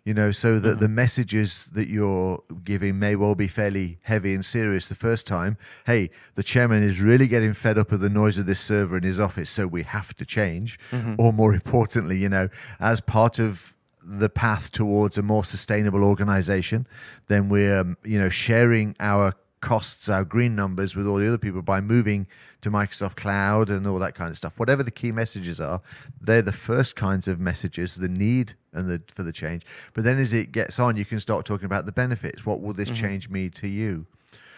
you 0.06 0.14
know, 0.14 0.32
so 0.32 0.60
that 0.60 0.78
Mhm. 0.78 0.80
the 0.80 0.88
messages 0.88 1.66
that 1.74 1.88
you're 1.90 2.42
giving 2.64 2.98
may 3.00 3.16
well 3.16 3.36
be 3.36 3.48
fairly 3.48 4.00
heavy 4.04 4.34
and 4.34 4.44
serious 4.46 4.90
the 4.90 4.96
first 4.96 5.28
time. 5.28 5.58
Hey, 5.86 6.10
the 6.36 6.44
chairman 6.44 6.82
is 6.84 7.00
really 7.00 7.28
getting 7.28 7.54
fed 7.54 7.78
up 7.78 7.92
of 7.92 8.00
the 8.00 8.10
noise 8.10 8.38
of 8.38 8.46
this 8.46 8.60
server 8.60 8.98
in 8.98 9.04
his 9.04 9.20
office, 9.20 9.50
so 9.50 9.68
we 9.68 9.84
have 9.84 10.16
to 10.16 10.26
change. 10.26 10.80
Mhm. 10.92 11.16
Or 11.18 11.34
more 11.34 11.54
importantly, 11.62 12.18
you 12.18 12.30
know, 12.30 12.50
as 12.80 13.02
part 13.02 13.40
of 13.40 13.74
the 14.04 14.30
path 14.30 14.72
towards 14.72 15.18
a 15.18 15.22
more 15.22 15.44
sustainable 15.44 16.04
organization, 16.04 16.88
then 17.28 17.50
we're, 17.50 17.80
um, 17.80 17.98
you 18.04 18.18
know, 18.20 18.30
sharing 18.30 18.96
our 19.00 19.34
costs, 19.62 20.08
our 20.10 20.24
green 20.24 20.56
numbers 20.56 20.96
with 20.96 21.06
all 21.06 21.18
the 21.18 21.28
other 21.28 21.38
people 21.38 21.62
by 21.62 21.82
moving 21.82 22.28
to 22.62 22.72
Microsoft 22.72 23.16
Cloud 23.16 23.70
and 23.70 23.86
all 23.88 24.00
that 24.00 24.16
kind 24.16 24.30
of 24.32 24.38
stuff. 24.38 24.58
Whatever 24.60 24.84
the 24.84 24.92
key 24.92 25.12
messages 25.12 25.60
are, 25.60 25.82
they're 26.22 26.42
the 26.42 26.54
first 26.54 26.96
kinds 26.96 27.28
of 27.28 27.40
messages, 27.40 27.96
the 27.96 28.10
need 28.10 28.54
and 28.74 28.90
the 28.90 29.02
for 29.14 29.24
the 29.24 29.32
change. 29.32 29.66
But 29.94 30.04
then 30.04 30.20
as 30.20 30.34
it 30.34 30.52
gets 30.52 30.80
on, 30.80 30.98
you 30.98 31.06
can 31.06 31.20
start 31.20 31.46
talking 31.46 31.66
about 31.66 31.86
the 31.86 31.92
benefits. 31.92 32.46
What 32.46 32.62
will 32.62 32.74
this 32.74 32.90
Mhm. 32.90 32.96
change 32.96 33.30
mean 33.30 33.52
to 33.52 33.68
you? 33.68 34.06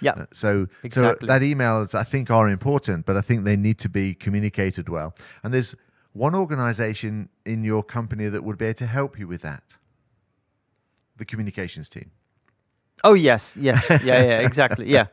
Yeah. 0.02 0.12
Uh, 0.12 0.26
So, 0.34 0.68
Exactly. 0.84 1.28
so 1.28 1.34
that 1.34 1.42
emails 1.42 1.94
I 1.94 2.04
think 2.04 2.32
are 2.32 2.50
important, 2.50 3.06
but 3.06 3.16
I 3.18 3.22
think 3.22 3.44
they 3.44 3.56
need 3.58 3.78
to 3.80 3.90
be 3.90 4.14
communicated 4.16 4.90
well. 4.90 5.16
And 5.44 5.54
there's 5.54 5.76
one 6.14 6.36
organization 6.36 7.30
in 7.46 7.64
your 7.64 7.84
company 7.84 8.28
that 8.28 8.44
would 8.44 8.58
be 8.58 8.66
able 8.66 8.74
to 8.80 8.88
help 8.88 9.18
you 9.20 9.28
with 9.28 9.42
that? 9.44 9.64
The 11.18 11.26
communications 11.26 11.88
team. 11.88 12.12
Oh 13.04 13.14
yes, 13.14 13.58
yes, 13.60 13.84
yeah, 13.90 14.00
yeah, 14.04 14.40
exactly, 14.40 14.88
yeah. 14.90 15.08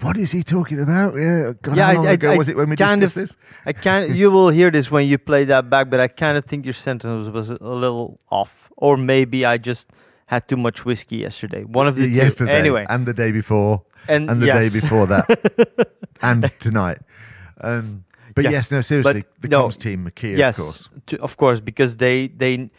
What 0.00 0.16
is 0.16 0.30
he 0.30 0.42
talking 0.44 0.80
about? 0.80 1.16
Yeah, 1.16 1.52
God, 1.62 1.76
yeah, 1.76 1.84
how 1.86 1.90
I- 1.90 1.94
long 1.96 2.06
I- 2.06 2.12
ago 2.12 2.30
I 2.32 2.36
was 2.38 2.48
it 2.48 2.56
when 2.56 2.70
we 2.70 2.76
kind 2.76 3.00
discussed 3.00 3.16
of- 3.32 3.36
this? 3.36 3.36
I 3.66 3.72
kind 3.72 4.14
you 4.20 4.30
will 4.30 4.50
hear 4.50 4.70
this 4.70 4.90
when 4.90 5.06
you 5.08 5.18
play 5.18 5.44
that 5.46 5.68
back, 5.68 5.90
but 5.90 5.98
I 6.00 6.08
kind 6.08 6.38
of 6.38 6.44
think 6.44 6.64
your 6.64 6.74
sentence 6.74 7.28
was 7.28 7.50
a 7.50 7.58
little 7.60 8.20
off, 8.30 8.70
or 8.76 8.96
maybe 8.96 9.44
I 9.44 9.58
just 9.58 9.88
had 10.26 10.46
too 10.46 10.56
much 10.56 10.84
whiskey 10.84 11.16
yesterday. 11.16 11.64
One 11.64 11.88
of 11.88 11.96
the 11.96 12.02
two. 12.02 12.10
Yesterday, 12.10 12.52
Anyway, 12.58 12.86
and 12.88 13.06
the 13.06 13.14
day 13.14 13.32
before, 13.32 13.82
and, 14.08 14.30
and 14.30 14.40
the 14.42 14.46
yes. 14.46 14.72
day 14.72 14.80
before 14.80 15.06
that, 15.06 15.26
and 16.22 16.50
tonight. 16.60 16.98
Um, 17.60 18.04
but 18.34 18.44
yes, 18.44 18.52
Yes, 18.52 18.70
no, 18.70 18.80
seriously, 18.82 19.22
but 19.22 19.42
the 19.42 19.48
no, 19.48 19.64
comms 19.66 19.76
team 19.78 20.06
are 20.06 20.12
yes, 20.26 20.58
of 20.58 20.64
course. 20.64 20.88
to- 21.06 21.20
of 21.20 21.36
course, 21.36 21.58
because 21.60 21.96
they 21.96 22.28
they 22.28 22.70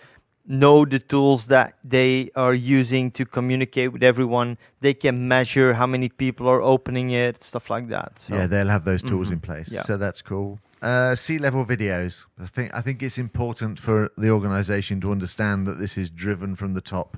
know 0.50 0.84
the 0.84 1.00
tools 1.00 1.48
that 1.48 1.76
they 1.84 2.32
are 2.36 2.54
using 2.56 3.12
to 3.12 3.24
communicate 3.26 3.94
with 3.94 4.04
everyone. 4.04 4.58
They 4.82 4.94
can 4.96 5.28
measure 5.28 5.76
how 5.76 5.86
many 5.86 6.10
people 6.10 6.48
are 6.50 6.62
opening 6.62 7.12
it, 7.12 7.44
stuff 7.44 7.70
like 7.70 7.88
that. 7.90 8.20
So. 8.20 8.36
Yeah, 8.36 8.48
they'll 8.48 8.68
have 8.68 8.84
those 8.84 9.04
tools 9.04 9.30
Mhm. 9.30 9.34
in 9.34 9.40
place, 9.40 9.72
Yeah. 9.72 9.84
so 9.84 9.96
that's 9.96 10.22
cool. 10.24 10.60
Uh, 10.82 11.14
C-level 11.16 11.66
videos. 11.66 12.26
I 12.42 12.46
think 12.46 12.74
I 12.74 12.82
think 12.82 13.04
it's 13.04 13.18
important 13.18 13.80
for 13.80 14.10
the 14.18 14.30
organisation 14.32 15.00
to 15.02 15.12
understand 15.12 15.68
that 15.68 15.78
this 15.78 15.98
is 15.98 16.10
driven 16.10 16.56
from 16.56 16.74
the 16.74 16.82
top. 16.82 17.18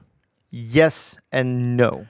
yes 0.54 1.18
and 1.32 1.78
no. 1.78 2.08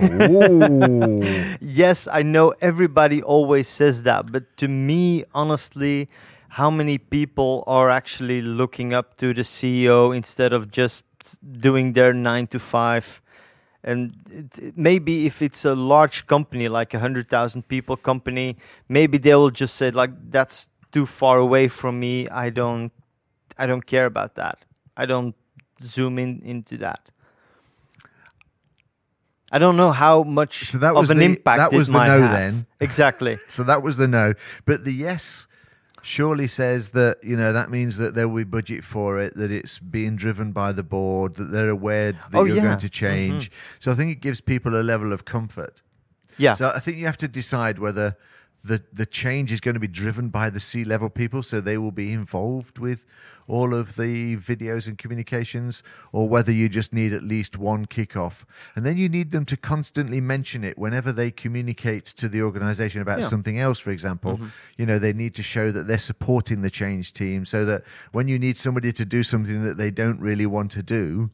Yes, 1.60 2.08
I 2.10 2.22
know 2.22 2.54
everybody 2.60 3.22
always 3.22 3.68
says 3.68 4.02
that, 4.04 4.30
but 4.32 4.56
to 4.58 4.68
me, 4.68 5.24
honestly, 5.34 6.08
how 6.58 6.70
many 6.70 6.98
people 6.98 7.64
are 7.66 7.90
actually 7.90 8.40
looking 8.42 8.94
up 8.94 9.16
to 9.18 9.34
the 9.34 9.42
CEO 9.42 10.14
instead 10.14 10.52
of 10.52 10.70
just 10.70 11.02
doing 11.60 11.92
their 11.94 12.12
nine 12.12 12.46
to 12.48 12.58
five? 12.58 13.20
And 13.82 14.14
it, 14.30 14.58
it- 14.58 14.78
maybe 14.78 15.26
if 15.26 15.42
it's 15.42 15.64
a 15.64 15.74
large 15.74 16.26
company, 16.26 16.68
like 16.68 16.94
a 16.94 17.00
hundred 17.00 17.28
thousand 17.28 17.62
people 17.68 17.96
company, 17.96 18.56
maybe 18.88 19.18
they 19.18 19.34
will 19.34 19.50
just 19.50 19.74
say 19.76 19.90
like, 19.90 20.10
"That's 20.30 20.68
too 20.92 21.06
far 21.06 21.38
away 21.38 21.68
from 21.68 21.98
me. 22.00 22.28
I 22.28 22.50
don't, 22.50 22.92
I 23.58 23.66
don't 23.66 23.84
care 23.84 24.06
about 24.06 24.34
that. 24.36 24.58
I 24.96 25.06
don't 25.06 25.34
zoom 25.82 26.18
in 26.18 26.40
into 26.44 26.76
that." 26.78 27.10
I 29.52 29.58
don't 29.58 29.76
know 29.76 29.92
how 29.92 30.22
much 30.24 30.70
So 30.70 30.78
that 30.78 30.90
of 30.94 30.96
was 30.96 31.10
an 31.10 31.18
the- 31.18 31.26
impact 31.26 31.58
that 31.58 31.72
it 31.72 31.76
was 31.78 31.86
the 31.88 31.92
might 31.92 32.08
no 32.08 32.20
have. 32.22 32.32
then. 32.38 32.66
Exactly. 32.80 33.38
So 33.48 33.62
that 33.64 33.82
was 33.82 33.96
the 33.96 34.08
no. 34.08 34.34
But 34.64 34.84
the 34.84 34.92
yes 34.92 35.46
surely 36.04 36.46
says 36.46 36.90
that, 36.90 37.22
you 37.24 37.36
know, 37.36 37.52
that 37.52 37.70
means 37.70 37.96
that 37.96 38.14
there 38.14 38.28
will 38.28 38.36
be 38.36 38.44
budget 38.44 38.84
for 38.84 39.18
it, 39.20 39.34
that 39.36 39.50
it's 39.50 39.78
being 39.78 40.16
driven 40.16 40.52
by 40.52 40.70
the 40.72 40.82
board, 40.82 41.34
that 41.36 41.50
they're 41.50 41.70
aware 41.70 42.12
that 42.12 42.20
Oh, 42.34 42.44
you're 42.44 42.56
yeah. 42.56 42.62
going 42.62 42.78
to 42.78 42.88
change. 42.90 43.50
Mm-hmm. 43.50 43.76
So 43.80 43.92
I 43.92 43.94
think 43.94 44.10
it 44.12 44.20
gives 44.20 44.40
people 44.40 44.78
a 44.78 44.82
level 44.82 45.12
of 45.12 45.24
comfort. 45.24 45.82
Yeah. 46.36 46.54
So 46.54 46.68
I 46.74 46.78
think 46.80 46.98
you 46.98 47.06
have 47.06 47.16
to 47.18 47.28
decide 47.28 47.78
whether 47.78 48.16
the 48.64 48.82
the 48.92 49.06
change 49.06 49.52
is 49.52 49.60
going 49.60 49.74
to 49.74 49.80
be 49.80 49.86
driven 49.88 50.28
by 50.30 50.48
the 50.50 50.60
C 50.60 50.84
level 50.84 51.10
people, 51.10 51.42
so 51.42 51.60
they 51.60 51.76
will 51.78 51.92
be 51.92 52.12
involved 52.12 52.78
with 52.78 53.04
all 53.46 53.74
of 53.74 53.96
the 53.96 54.36
videos 54.38 54.86
and 54.88 54.96
communications, 54.96 55.82
or 56.12 56.26
whether 56.26 56.50
you 56.50 56.66
just 56.66 56.94
need 56.94 57.12
at 57.12 57.22
least 57.22 57.58
one 57.58 57.84
kickoff, 57.84 58.44
and 58.74 58.86
then 58.86 58.96
you 58.96 59.06
need 59.06 59.32
them 59.32 59.44
to 59.44 59.56
constantly 59.56 60.18
mention 60.18 60.64
it 60.64 60.78
whenever 60.78 61.12
they 61.12 61.30
communicate 61.30 62.06
to 62.06 62.26
the 62.26 62.40
organization 62.40 63.02
about 63.02 63.20
Yeah. 63.20 63.28
something 63.28 63.58
else. 63.58 63.78
For 63.78 63.90
example, 63.90 64.36
mm-hmm. 64.38 64.46
you 64.78 64.86
know 64.86 64.98
they 64.98 65.12
need 65.12 65.34
to 65.34 65.42
show 65.42 65.70
that 65.72 65.86
they're 65.86 65.98
supporting 65.98 66.62
the 66.62 66.70
change 66.70 67.12
team, 67.12 67.44
so 67.44 67.66
that 67.66 67.82
when 68.12 68.28
you 68.28 68.38
need 68.38 68.56
somebody 68.56 68.92
to 68.92 69.04
do 69.04 69.22
something 69.22 69.62
that 69.64 69.76
they 69.76 69.90
don't 69.90 70.20
really 70.20 70.46
want 70.46 70.70
to 70.72 70.82
do, 70.82 71.28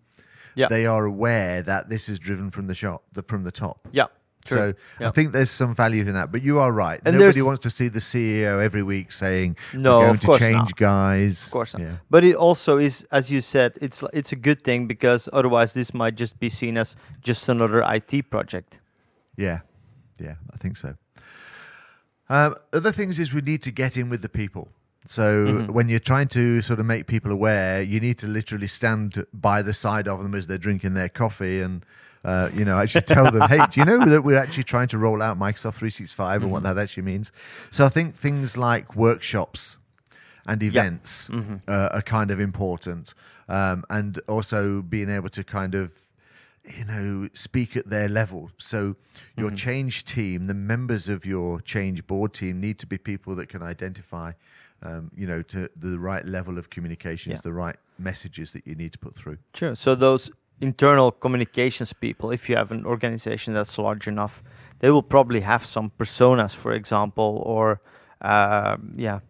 Yeah. 0.56 0.66
they 0.66 0.84
are 0.86 1.04
aware 1.04 1.62
that 1.62 1.88
this 1.90 2.08
is 2.08 2.18
driven 2.18 2.50
from 2.50 2.66
the 2.66 2.74
shop, 2.74 3.04
the, 3.12 3.22
from 3.22 3.44
the 3.44 3.52
top. 3.52 3.86
yeah. 3.92 4.06
So 4.50 4.72
True. 4.72 5.06
I 5.06 5.10
think 5.10 5.32
there's 5.32 5.50
some 5.50 5.74
value 5.74 6.02
in 6.02 6.14
that. 6.14 6.30
But 6.32 6.42
you 6.42 6.58
are 6.58 6.72
right. 6.72 7.00
And 7.04 7.16
Nobody 7.18 7.42
wants 7.42 7.60
to 7.60 7.70
see 7.70 7.88
the 7.88 8.00
CEO 8.00 8.60
every 8.62 8.82
week 8.82 9.12
saying, 9.12 9.56
No, 9.72 9.98
"We're 9.98 10.04
going 10.06 10.14
of 10.16 10.20
to 10.20 10.38
change 10.38 10.70
not. 10.70 10.76
guys." 10.76 11.46
Of 11.46 11.52
course 11.52 11.72
not. 11.74 11.82
Yeah. 11.82 11.96
But 12.10 12.24
it 12.24 12.34
also 12.36 12.78
is, 12.78 13.06
as 13.12 13.30
you 13.30 13.40
said, 13.40 13.78
it's 13.80 14.02
it's 14.12 14.32
a 14.32 14.36
good 14.48 14.60
thing 14.62 14.86
because 14.86 15.28
otherwise 15.32 15.72
this 15.74 15.94
might 15.94 16.16
just 16.16 16.38
be 16.40 16.48
seen 16.48 16.76
as 16.76 16.96
just 17.22 17.48
another 17.48 17.80
IT 17.96 18.30
project. 18.30 18.80
Yeah, 19.36 19.60
yeah, 20.18 20.34
I 20.54 20.56
think 20.58 20.76
so. 20.76 20.94
Um, 22.28 22.54
other 22.72 22.92
things 22.92 23.18
is 23.18 23.32
we 23.32 23.40
need 23.40 23.62
to 23.62 23.70
get 23.72 23.96
in 23.96 24.08
with 24.08 24.22
the 24.22 24.28
people. 24.28 24.68
So 25.08 25.46
Mhm. 25.46 25.70
when 25.70 25.88
you're 25.88 25.98
trying 26.12 26.28
to 26.28 26.60
sort 26.60 26.78
of 26.78 26.86
make 26.86 27.06
people 27.06 27.32
aware, 27.32 27.82
you 27.82 27.98
need 28.00 28.18
to 28.18 28.26
literally 28.26 28.66
stand 28.68 29.24
by 29.32 29.62
the 29.62 29.72
side 29.72 30.06
of 30.06 30.22
them 30.22 30.34
as 30.34 30.46
they're 30.46 30.58
drinking 30.68 30.94
their 30.94 31.08
coffee 31.08 31.60
and. 31.60 31.84
Uh, 32.24 32.50
you 32.54 32.64
know, 32.66 32.78
actually 32.78 33.00
tell 33.02 33.30
them, 33.30 33.48
hey, 33.48 33.64
do 33.70 33.80
you 33.80 33.86
know 33.86 34.04
that 34.04 34.22
we're 34.22 34.36
actually 34.36 34.64
trying 34.64 34.88
to 34.88 34.98
roll 34.98 35.22
out 35.22 35.38
Microsoft 35.38 35.74
365 35.76 36.42
and 36.42 36.50
what 36.52 36.62
Mm-hmm. 36.62 36.74
that 36.76 36.82
actually 36.82 37.04
means? 37.04 37.32
So 37.70 37.86
I 37.86 37.88
think 37.88 38.14
things 38.14 38.56
like 38.58 38.94
workshops 38.94 39.76
and 40.46 40.62
events 40.62 41.28
Mhm. 41.28 41.60
uh, 41.66 41.88
are 41.92 42.02
kind 42.02 42.30
of 42.30 42.38
important, 42.38 43.14
um, 43.48 43.84
and 43.88 44.20
also 44.28 44.82
being 44.82 45.08
able 45.08 45.30
to 45.30 45.42
kind 45.44 45.74
of 45.74 45.92
you 46.78 46.84
know 46.84 47.26
speak 47.32 47.74
at 47.74 47.88
their 47.88 48.06
level 48.06 48.50
so 48.58 48.94
your 49.34 49.48
Mm-hmm. 49.48 49.56
change 49.56 50.04
team 50.04 50.46
the 50.46 50.52
members 50.54 51.08
of 51.08 51.24
your 51.24 51.58
change 51.62 52.06
board 52.06 52.34
team 52.34 52.60
need 52.60 52.78
to 52.78 52.86
be 52.86 52.98
people 52.98 53.34
that 53.34 53.48
can 53.48 53.62
identify 53.62 54.30
um, 54.82 55.10
you 55.16 55.26
know 55.26 55.40
to 55.40 55.70
the 55.74 55.98
right 55.98 56.26
level 56.26 56.58
of 56.58 56.68
communications 56.68 57.36
Yeah. 57.36 57.40
the 57.42 57.52
right 57.54 57.76
messages 57.98 58.50
that 58.52 58.66
you 58.66 58.74
need 58.74 58.92
to 58.92 58.98
put 58.98 59.14
through 59.16 59.38
Sure. 59.54 59.74
So 59.74 59.94
those 59.94 60.30
internal 60.60 61.10
communications 61.10 61.92
people, 61.92 62.30
if 62.30 62.48
you 62.48 62.56
have 62.56 62.70
an 62.70 62.84
organization 62.86 63.54
that's 63.54 63.78
large 63.78 64.06
enough, 64.08 64.42
they 64.80 64.90
will 64.90 65.02
probably 65.02 65.40
have 65.40 65.64
some 65.64 65.90
personas, 65.98 66.54
for 66.54 66.72
example, 66.72 67.42
or 67.44 67.80
uh, 68.22 68.76
yeah, 68.96 69.20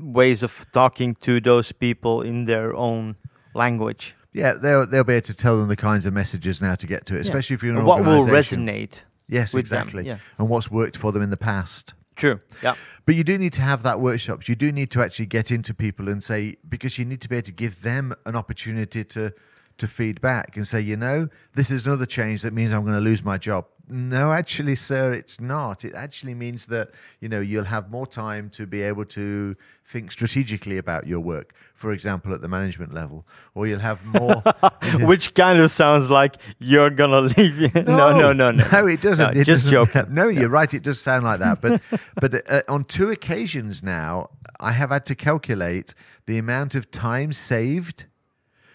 ways 0.00 0.42
of 0.42 0.66
talking 0.72 1.14
to 1.16 1.40
those 1.40 1.72
people 1.72 2.22
in 2.22 2.44
their 2.44 2.74
own 2.74 3.16
language. 3.54 4.14
yeah 4.34 4.52
they'll, 4.52 4.86
they'll 4.86 5.02
be 5.04 5.14
able 5.14 5.26
to 5.26 5.34
tell 5.34 5.56
them 5.58 5.68
the 5.68 5.76
kinds 5.76 6.04
of 6.06 6.12
messages 6.12 6.60
now 6.60 6.74
to 6.74 6.86
get 6.86 7.06
to 7.06 7.14
it 7.14 7.16
Yeah. 7.16 7.22
especially 7.22 7.54
if 7.54 7.62
you're 7.62 7.70
in 7.72 7.76
an 7.76 7.80
And 7.80 7.86
what 7.88 8.04
will 8.04 8.26
resonate? 8.26 8.94
yes 9.28 9.54
with 9.54 9.68
them, 9.70 9.80
exactly 9.80 10.04
yeah. 10.06 10.18
and 10.38 10.48
what's 10.50 10.70
worked 10.70 10.96
for 10.98 11.10
them 11.12 11.22
in 11.22 11.30
the 11.30 11.36
past 11.38 11.94
True. 12.16 12.40
Yeah. 12.62 12.74
But 13.04 13.14
you 13.14 13.24
do 13.24 13.36
need 13.36 13.52
to 13.54 13.60
have 13.62 13.82
that 13.82 14.00
workshops. 14.00 14.48
You 14.48 14.54
do 14.56 14.72
need 14.72 14.90
to 14.92 15.02
actually 15.02 15.26
get 15.26 15.50
into 15.50 15.74
people 15.74 16.08
and 16.08 16.24
say 16.24 16.56
because 16.66 16.96
you 16.98 17.04
need 17.04 17.20
to 17.20 17.28
be 17.28 17.36
able 17.36 17.44
to 17.44 17.52
give 17.52 17.82
them 17.82 18.14
an 18.24 18.34
opportunity 18.36 19.04
to 19.04 19.32
to 19.78 19.86
feed 19.86 20.20
back 20.20 20.56
and 20.56 20.66
say, 20.66 20.80
you 20.80 20.96
know, 20.96 21.28
this 21.54 21.70
is 21.70 21.86
another 21.86 22.06
change 22.06 22.42
that 22.42 22.52
means 22.52 22.72
I'm 22.72 22.82
going 22.82 22.94
to 22.94 23.00
lose 23.00 23.22
my 23.22 23.38
job. 23.38 23.66
No, 23.88 24.32
actually, 24.32 24.74
sir, 24.74 25.12
it's 25.12 25.40
not. 25.40 25.84
It 25.84 25.94
actually 25.94 26.34
means 26.34 26.66
that 26.66 26.90
you 27.20 27.28
know 27.28 27.38
you'll 27.38 27.62
have 27.62 27.88
more 27.88 28.04
time 28.04 28.50
to 28.50 28.66
be 28.66 28.82
able 28.82 29.04
to 29.04 29.54
think 29.84 30.10
strategically 30.10 30.76
about 30.78 31.06
your 31.06 31.20
work. 31.20 31.54
For 31.76 31.92
example, 31.92 32.34
at 32.34 32.40
the 32.40 32.48
management 32.48 32.92
level, 32.92 33.24
or 33.54 33.68
you'll 33.68 33.78
have 33.78 34.04
more. 34.04 34.42
Which 35.06 35.34
kind 35.34 35.60
of 35.60 35.70
sounds 35.70 36.10
like 36.10 36.34
you're 36.58 36.90
gonna 36.90 37.20
leave. 37.20 37.72
no, 37.76 38.18
no, 38.18 38.32
no, 38.32 38.50
no. 38.50 38.68
No, 38.72 38.86
it 38.88 39.02
doesn't. 39.02 39.34
No, 39.34 39.40
It 39.40 39.44
just 39.44 39.70
doesn't- 39.70 39.92
joking. 39.92 40.12
No, 40.12 40.26
you're 40.26 40.48
right. 40.48 40.74
It 40.74 40.82
does 40.82 41.00
sound 41.00 41.24
like 41.24 41.38
that. 41.38 41.60
But 41.60 41.80
but 42.20 42.50
uh, 42.50 42.62
on 42.66 42.86
two 42.86 43.12
occasions 43.12 43.84
now, 43.84 44.30
I 44.58 44.72
have 44.72 44.90
had 44.90 45.06
to 45.06 45.14
calculate 45.14 45.94
the 46.26 46.38
amount 46.38 46.74
of 46.74 46.90
time 46.90 47.32
saved 47.32 48.06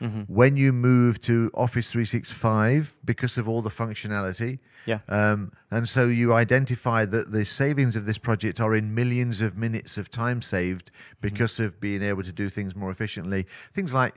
Mm-hmm. 0.02 0.22
when 0.34 0.58
you 0.58 0.74
move 0.74 1.22
to 1.22 1.52
Office 1.54 1.92
365 1.92 2.96
because 3.06 3.38
of 3.38 3.48
all 3.48 3.62
the 3.62 3.70
functionality. 3.70 4.58
Yeah. 4.88 5.00
Um, 5.08 5.52
and 5.70 5.88
so 5.88 6.08
you 6.08 6.34
identify 6.34 7.06
that 7.06 7.32
the 7.32 7.46
savings 7.46 7.96
of 7.96 8.06
this 8.08 8.18
project 8.18 8.60
are 8.60 8.76
in 8.76 8.96
millions 8.96 9.42
of 9.42 9.56
minutes 9.56 9.98
of 10.00 10.10
time 10.10 10.42
saved 10.42 10.90
because 11.22 11.60
of 11.60 11.80
being 11.80 12.02
able 12.02 12.24
to 12.24 12.32
do 12.32 12.50
things 12.50 12.76
more 12.76 12.90
efficiently. 12.90 13.46
Things 13.76 13.94
like 13.94 14.16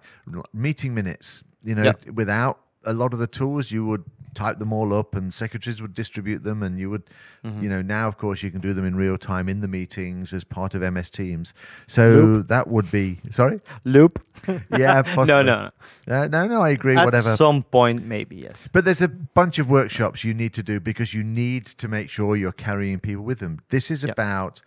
meeting 0.54 0.94
minutes. 0.94 1.42
You 1.62 1.74
know, 1.74 1.84
Yeah. 1.84 2.10
without 2.12 2.60
a 2.86 2.92
lot 2.92 3.12
of 3.12 3.18
the 3.18 3.26
tools, 3.26 3.70
you 3.70 3.84
would 3.86 4.04
type 4.34 4.58
them 4.58 4.72
all 4.72 4.92
up 4.92 5.14
and 5.14 5.32
secretaries 5.32 5.80
would 5.80 5.94
distribute 5.94 6.42
them 6.42 6.60
and 6.62 6.76
you 6.78 6.90
would 6.90 7.04
Mm-hmm. 7.44 7.62
you 7.62 7.68
know 7.68 7.82
now 7.82 8.08
of 8.08 8.16
course 8.16 8.42
you 8.42 8.50
can 8.50 8.62
do 8.62 8.72
them 8.72 8.86
in 8.86 8.96
real 8.96 9.18
time 9.18 9.50
in 9.50 9.60
the 9.60 9.68
meetings 9.68 10.32
as 10.32 10.44
part 10.44 10.74
of 10.74 10.80
ms 10.94 11.10
teams 11.10 11.52
so 11.86 12.08
Loop. 12.10 12.48
that 12.48 12.68
would 12.68 12.90
be 12.90 13.18
sorry 13.30 13.60
Loop. 13.84 14.18
yeah 14.78 15.02
possibly. 15.14 15.26
no, 15.26 15.42
no, 15.42 15.70
no. 16.08 16.22
Uh, 16.22 16.26
no 16.28 16.46
no 16.46 16.62
i 16.62 16.70
agree 16.70 16.94
Whatever 16.94 17.16
At 17.18 17.22
whatever 17.24 17.36
some 17.36 17.62
point, 17.64 18.06
maybe 18.06 18.36
yes. 18.36 18.66
but 18.72 18.86
there's 18.86 19.02
a 19.02 19.08
bunch 19.08 19.58
of 19.58 19.68
workshops 19.68 20.24
you 20.24 20.32
need 20.32 20.54
to 20.54 20.62
do 20.62 20.80
because 20.80 21.12
you 21.12 21.22
need 21.22 21.66
to 21.66 21.86
make 21.86 22.08
sure 22.08 22.34
you're 22.34 22.50
carrying 22.52 22.98
people 22.98 23.24
with 23.24 23.40
them. 23.40 23.60
This 23.68 23.90
is 23.90 24.04
Yep. 24.04 24.12
about 24.12 24.62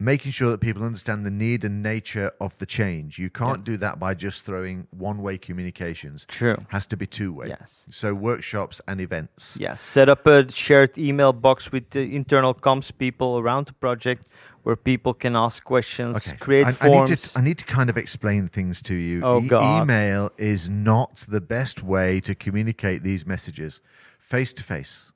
making 0.00 0.30
sure 0.30 0.50
that 0.52 0.58
people 0.60 0.84
understand 0.84 1.26
the 1.26 1.30
need 1.30 1.64
and 1.64 1.82
nature 1.82 2.30
of 2.40 2.56
the 2.58 2.66
change. 2.66 3.18
You 3.18 3.30
can't 3.30 3.64
do 3.64 3.76
that 3.78 3.98
by 3.98 4.14
just 4.14 4.44
throwing 4.44 4.86
one-way 4.90 5.38
communications. 5.38 6.24
True. 6.26 6.56
Has 6.68 6.86
to 6.86 6.96
be 6.96 7.06
two-way. 7.06 7.48
Yes. 7.48 7.84
So 7.90 8.14
workshops 8.14 8.80
and 8.86 9.00
events. 9.00 9.56
Yes. 9.58 9.80
set 9.80 10.08
up 10.08 10.26
a 10.26 10.50
shared 10.52 10.96
email 10.98 11.32
box 11.32 11.72
with 11.72 11.90
the 11.90 12.14
internal 12.14 12.54
comms 12.54 12.96
people 12.96 13.38
around 13.38 13.66
the 13.66 13.72
project 13.74 14.28
where 14.62 14.76
people 14.76 15.14
can 15.14 15.34
ask 15.34 15.64
questions, 15.64 16.16
Okay. 16.18 16.36
create 16.36 16.66
I, 16.66 16.70
I 16.70 16.72
forms. 16.72 17.10
need 17.10 17.18
to 17.18 17.38
I 17.38 17.42
need 17.42 17.58
to 17.58 17.64
kind 17.64 17.90
of 17.90 17.96
explain 17.96 18.48
things 18.48 18.82
to 18.82 18.94
you. 18.94 19.22
Oh, 19.24 19.40
God. 19.40 19.82
Email 19.82 20.30
is 20.36 20.68
not 20.70 21.24
the 21.28 21.40
best 21.40 21.82
way 21.82 22.20
to 22.20 22.34
communicate 22.34 23.02
these 23.02 23.26
messages 23.26 23.80
face 24.18 24.52
to 24.52 24.62
face. 24.62 25.10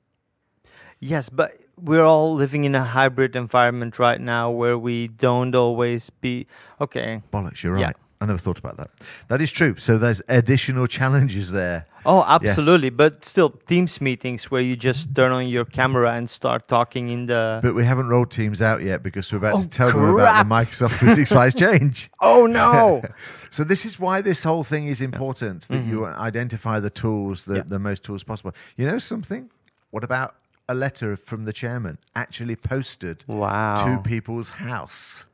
Yes, 1.03 1.29
but 1.29 1.57
we're 1.81 2.05
all 2.05 2.33
living 2.35 2.63
in 2.63 2.75
a 2.75 2.83
hybrid 2.83 3.35
environment 3.35 3.99
right 3.99 4.21
now 4.21 4.49
where 4.51 4.77
we 4.77 5.07
don't 5.07 5.53
always 5.55 6.09
be 6.09 6.47
okay. 6.79 7.21
Bollocks, 7.33 7.61
you're 7.63 7.73
right. 7.73 7.81
Yeah. 7.81 7.91
I 8.21 8.25
never 8.25 8.39
thought 8.39 8.57
about 8.57 8.77
that. 8.77 8.89
That 9.27 9.41
is 9.41 9.51
true. 9.51 9.75
So 9.77 9.97
there's 9.97 10.21
additional 10.29 10.87
challenges 10.97 11.51
there. 11.51 11.85
Oh, 12.05 12.23
absolutely. 12.25 12.89
But 12.89 13.25
still, 13.25 13.49
Teams 13.49 13.99
meetings 13.99 14.49
where 14.49 14.61
you 14.61 14.77
just 14.77 15.13
turn 15.13 15.33
on 15.33 15.47
your 15.49 15.65
camera 15.65 16.13
and 16.13 16.29
start 16.29 16.69
talking 16.69 17.09
in 17.09 17.25
the. 17.25 17.59
But 17.61 17.75
we 17.75 17.83
haven't 17.83 18.07
rolled 18.07 18.31
Teams 18.31 18.61
out 18.61 18.81
yet 18.81 19.03
because 19.03 19.29
we're 19.29 19.39
about 19.39 19.55
Oh, 19.55 19.61
to 19.63 19.67
tell 19.67 19.91
them 19.91 20.05
about 20.05 20.41
the 20.47 20.49
Microsoft 20.49 20.99
365 20.99 21.55
change. 21.63 22.09
oh 22.21 22.45
no! 22.45 23.01
So 23.51 23.63
this 23.65 23.85
is 23.85 23.99
why 23.99 24.21
this 24.21 24.41
whole 24.43 24.63
thing 24.63 24.87
is 24.87 25.01
important 25.01 25.67
that 25.67 25.83
you 25.85 26.05
identify 26.05 26.79
the 26.79 26.89
tools, 26.89 27.43
the, 27.43 27.55
Mm-hmm. 27.55 27.57
Yeah. 27.57 27.63
the 27.67 27.79
most 27.79 28.03
tools 28.03 28.23
possible. 28.23 28.53
You 28.77 28.87
know 28.87 28.99
something? 28.99 29.49
What 29.91 30.03
about 30.05 30.33
a 30.69 30.73
letter 30.73 31.15
from 31.15 31.45
the 31.45 31.53
chairman 31.53 31.97
actually 32.15 32.55
posted 32.55 33.23
wow! 33.27 33.75
to 33.75 34.01
people's 34.09 34.49
house? 34.51 35.25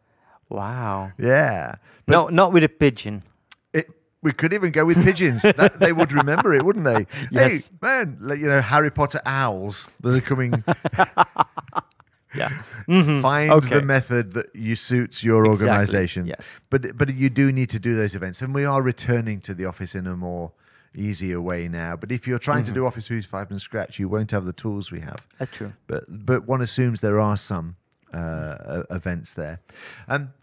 wow! 0.50 1.12
Yeah. 1.20 1.76
But 2.06 2.14
no, 2.14 2.28
not 2.30 2.52
with 2.54 2.64
a 2.64 2.70
pigeon. 2.70 3.24
it, 3.74 3.88
we 4.22 4.34
could 4.34 4.52
even 4.54 4.72
go 4.72 4.86
with 4.86 4.98
pigeons. 5.04 5.42
that, 5.44 5.80
they 5.80 5.94
would 5.94 6.12
remember 6.12 6.54
it, 6.54 6.64
wouldn't 6.66 6.86
they? 6.86 7.06
Yes. 7.32 7.70
Hey, 7.70 7.76
man, 7.82 8.18
like, 8.20 8.40
you 8.40 8.48
know, 8.50 8.60
Harry 8.62 8.90
Potter 8.92 9.22
owls 9.26 9.88
that 10.02 10.14
are 10.16 10.22
coming. 10.22 10.64
Yeah. 12.36 12.50
Mhm. 12.88 13.22
Find 13.24 13.52
Okay. 13.52 13.76
the 13.80 13.82
method 13.82 14.34
that 14.34 14.56
you 14.56 14.76
suits 14.76 15.24
your 15.24 15.46
Exactly, 15.48 15.68
organization. 15.72 16.28
yes. 16.28 16.42
But 16.70 16.96
but 16.98 17.14
you 17.16 17.30
do 17.30 17.52
need 17.52 17.70
to 17.72 17.80
do 17.80 17.96
those 17.96 18.14
events, 18.16 18.42
and 18.44 18.54
we 18.54 18.66
are 18.66 18.82
returning 18.84 19.42
to 19.42 19.54
the 19.56 19.66
office 19.66 19.96
in 19.96 20.06
a 20.08 20.16
more 20.16 20.52
easier 20.96 21.40
way 21.42 21.68
now. 21.68 21.96
But 21.96 22.12
if 22.12 22.28
you're 22.28 22.40
trying 22.40 22.64
Mm-hmm. 22.64 22.74
to 22.74 22.80
do 22.82 22.86
Office 22.86 23.08
365 23.08 23.48
from 23.48 23.60
scratch, 23.60 24.00
you 24.00 24.10
won't 24.10 24.32
have 24.32 24.46
the 24.46 24.54
tools 24.54 24.92
we 24.92 25.00
have. 25.02 25.18
That's 25.38 25.52
true. 25.52 25.74
But 25.88 26.04
but 26.08 26.48
one 26.48 26.62
assumes 26.62 27.02
there 27.02 27.20
are 27.20 27.38
some 27.38 27.76
uh, 28.14 28.84
events 28.90 29.34
there. 29.36 29.60
Um, 30.08 30.34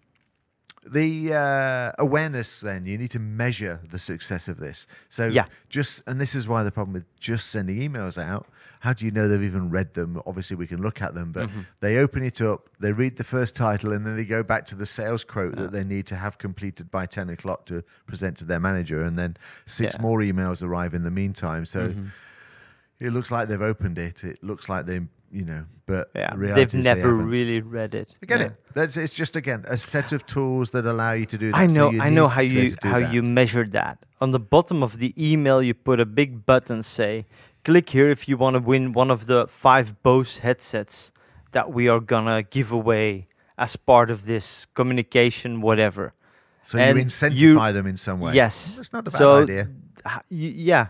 the 0.93 1.35
uh, 1.35 1.93
awareness 1.99 2.61
then 2.61 2.87
you 2.87 2.97
need 2.97 3.11
to 3.11 3.19
measure 3.19 3.81
the 3.91 3.99
success 3.99 4.47
of 4.49 4.59
this. 4.59 4.87
So 5.09 5.27
Yeah. 5.27 5.47
just 5.69 6.03
and 6.07 6.21
this 6.21 6.35
is 6.35 6.47
why 6.47 6.63
the 6.63 6.71
problem 6.71 6.93
with 6.95 7.05
just 7.19 7.51
sending 7.51 7.77
emails 7.79 8.17
out. 8.23 8.47
How 8.81 8.93
do 8.93 9.05
you 9.05 9.11
know 9.11 9.27
they've 9.27 9.43
even 9.43 9.71
read 9.71 9.95
them? 9.95 10.21
Obviously, 10.27 10.55
we 10.55 10.67
can 10.67 10.81
look 10.81 11.03
at 11.03 11.15
them, 11.15 11.33
but 11.33 11.49
Mm-hmm. 11.49 11.61
they 11.81 11.97
open 11.97 12.23
it 12.23 12.41
up, 12.41 12.69
they 12.79 12.93
read 12.93 13.17
the 13.17 13.25
first 13.25 13.57
title, 13.57 13.93
and 13.93 14.07
then 14.07 14.17
they 14.17 14.25
go 14.25 14.43
back 14.45 14.65
to 14.67 14.75
the 14.77 14.87
sales 14.87 15.25
quote 15.25 15.57
that 15.57 15.73
they 15.73 15.83
need 15.83 16.07
to 16.07 16.15
have 16.17 16.39
completed 16.39 16.91
by 16.91 17.07
ten 17.07 17.29
o'clock 17.31 17.67
to 17.67 17.83
present 18.07 18.37
to 18.39 18.45
their 18.45 18.61
manager, 18.61 19.03
and 19.03 19.19
then 19.19 19.37
six 19.67 19.95
Yeah. 19.95 19.97
Mm-hmm. 19.99 20.03
more 20.03 20.19
emails 20.21 20.63
arrive 20.63 20.95
in 20.95 21.03
the 21.03 21.11
meantime. 21.11 21.67
So 21.67 21.95
it 23.01 23.13
looks 23.13 23.31
like 23.31 23.49
they've 23.49 23.61
opened 23.61 23.99
it. 23.99 24.23
It 24.25 24.43
looks 24.45 24.69
like 24.69 24.87
they, 24.87 25.01
you 25.31 25.45
know, 25.45 25.65
but 25.87 26.11
Yeah, 26.15 26.35
the 26.37 26.47
they've 26.55 26.67
is 26.67 26.73
they 26.73 26.81
never 26.83 27.13
really 27.15 27.61
read 27.61 27.95
it. 27.95 28.09
I 28.23 28.27
get 28.27 28.41
Yeah. 28.41 28.47
it. 28.47 28.53
That's 28.75 28.97
it's 28.97 29.15
just 29.15 29.37
again 29.37 29.65
a 29.69 29.77
set 29.77 30.13
of 30.13 30.27
tools 30.27 30.71
that 30.71 30.87
allow 30.87 31.13
you 31.13 31.27
to 31.27 31.39
do 31.39 31.51
that. 31.53 31.57
I 31.59 31.67
know, 31.67 31.91
you 31.91 32.01
I 32.01 32.09
know 32.11 32.29
how 32.29 32.43
to 32.43 32.49
be 32.49 32.59
able 32.61 32.71
you 32.71 32.91
how 32.91 33.01
that. 33.01 33.13
you 33.13 33.23
measure 33.23 33.65
that. 33.69 33.99
On 34.21 34.31
the 34.33 34.39
bottom 34.41 34.83
of 34.83 34.99
the 34.99 35.13
email, 35.19 35.63
you 35.63 35.75
put 35.75 36.01
a 36.01 36.07
big 36.07 36.47
button 36.47 36.83
say, 36.83 37.27
"Click 37.65 37.91
here 37.91 38.11
if 38.11 38.29
you 38.29 38.37
want 38.37 38.55
to 38.55 38.61
win 38.61 38.93
one 38.93 39.11
of 39.11 39.27
the 39.27 39.47
five 39.47 40.03
Bose 40.03 40.39
headsets 40.39 41.13
that 41.53 41.73
we 41.73 41.89
are 41.89 42.01
gonna 42.01 42.43
give 42.43 42.71
away 42.73 43.27
as 43.59 43.77
part 43.77 44.11
of 44.11 44.27
this 44.27 44.67
communication, 44.75 45.61
whatever." 45.61 46.13
So 46.63 46.79
you 46.79 46.95
incentivize 46.95 47.39
you- 47.39 47.73
them 47.73 47.87
in 47.87 47.97
some 47.97 48.19
way. 48.21 48.33
Yes, 48.35 48.77
that's 48.77 48.93
not 48.93 49.07
a 49.07 49.11
bad 49.11 49.19
so, 49.19 49.43
idea. 49.43 49.69
yeah, 50.29 50.87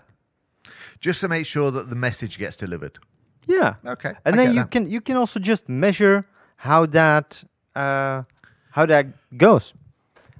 Just 0.98 1.20
to 1.20 1.28
make 1.28 1.44
sure 1.46 1.70
that 1.70 1.90
the 1.90 1.96
message 1.96 2.38
gets 2.38 2.56
delivered. 2.56 2.98
Yeah. 3.46 3.74
Okay, 3.84 4.14
and 4.24 4.34
I 4.34 4.44
then 4.44 4.54
you 4.54 4.62
that. 4.62 4.70
can 4.70 4.90
you 4.90 5.00
can 5.00 5.16
also 5.16 5.40
just 5.40 5.68
measure 5.68 6.24
how 6.56 6.86
that 6.86 7.44
uh, 7.74 8.22
how 8.70 8.86
that 8.86 9.06
goes 9.36 9.72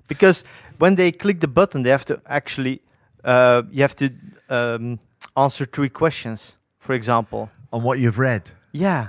because 0.09 0.45
when 0.79 0.95
they 0.97 1.13
click 1.13 1.41
the 1.41 1.49
button 1.49 1.83
they 1.83 1.91
have 1.91 2.05
to 2.05 2.21
actually 2.27 2.81
uh, 3.25 3.63
you 3.71 3.83
have 3.83 3.97
to 3.97 4.11
um, 4.49 4.99
answer 5.37 5.65
three 5.67 5.89
questions 5.91 6.57
for 6.79 6.95
example 6.95 7.51
on 7.73 7.83
what 7.83 7.99
you've 7.99 8.19
read. 8.19 8.43
yeah 8.73 9.09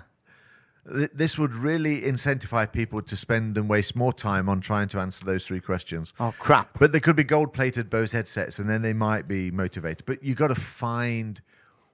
Th- 0.97 1.11
This 1.13 1.37
would 1.37 1.53
really 1.53 2.01
incentivize 2.01 2.71
people 2.71 3.01
to 3.01 3.15
spend 3.17 3.57
and 3.57 3.69
waste 3.69 3.95
more 3.95 4.13
time 4.13 4.49
on 4.49 4.61
trying 4.61 4.87
to 4.89 4.99
answer 4.99 5.25
those 5.25 5.45
three 5.45 5.59
questions. 5.61 6.13
oh 6.19 6.33
crap 6.39 6.77
But 6.79 6.91
they 6.91 6.99
could 6.99 7.15
be 7.15 7.23
gold 7.25 7.53
plated 7.53 7.89
Bose 7.89 8.11
headsets 8.13 8.59
and 8.59 8.69
then 8.69 8.81
they 8.81 8.93
might 8.93 9.27
be 9.27 9.51
motivated. 9.51 10.05
But 10.05 10.23
you've 10.23 10.37
got 10.37 10.47
to 10.47 10.55
find 10.55 11.41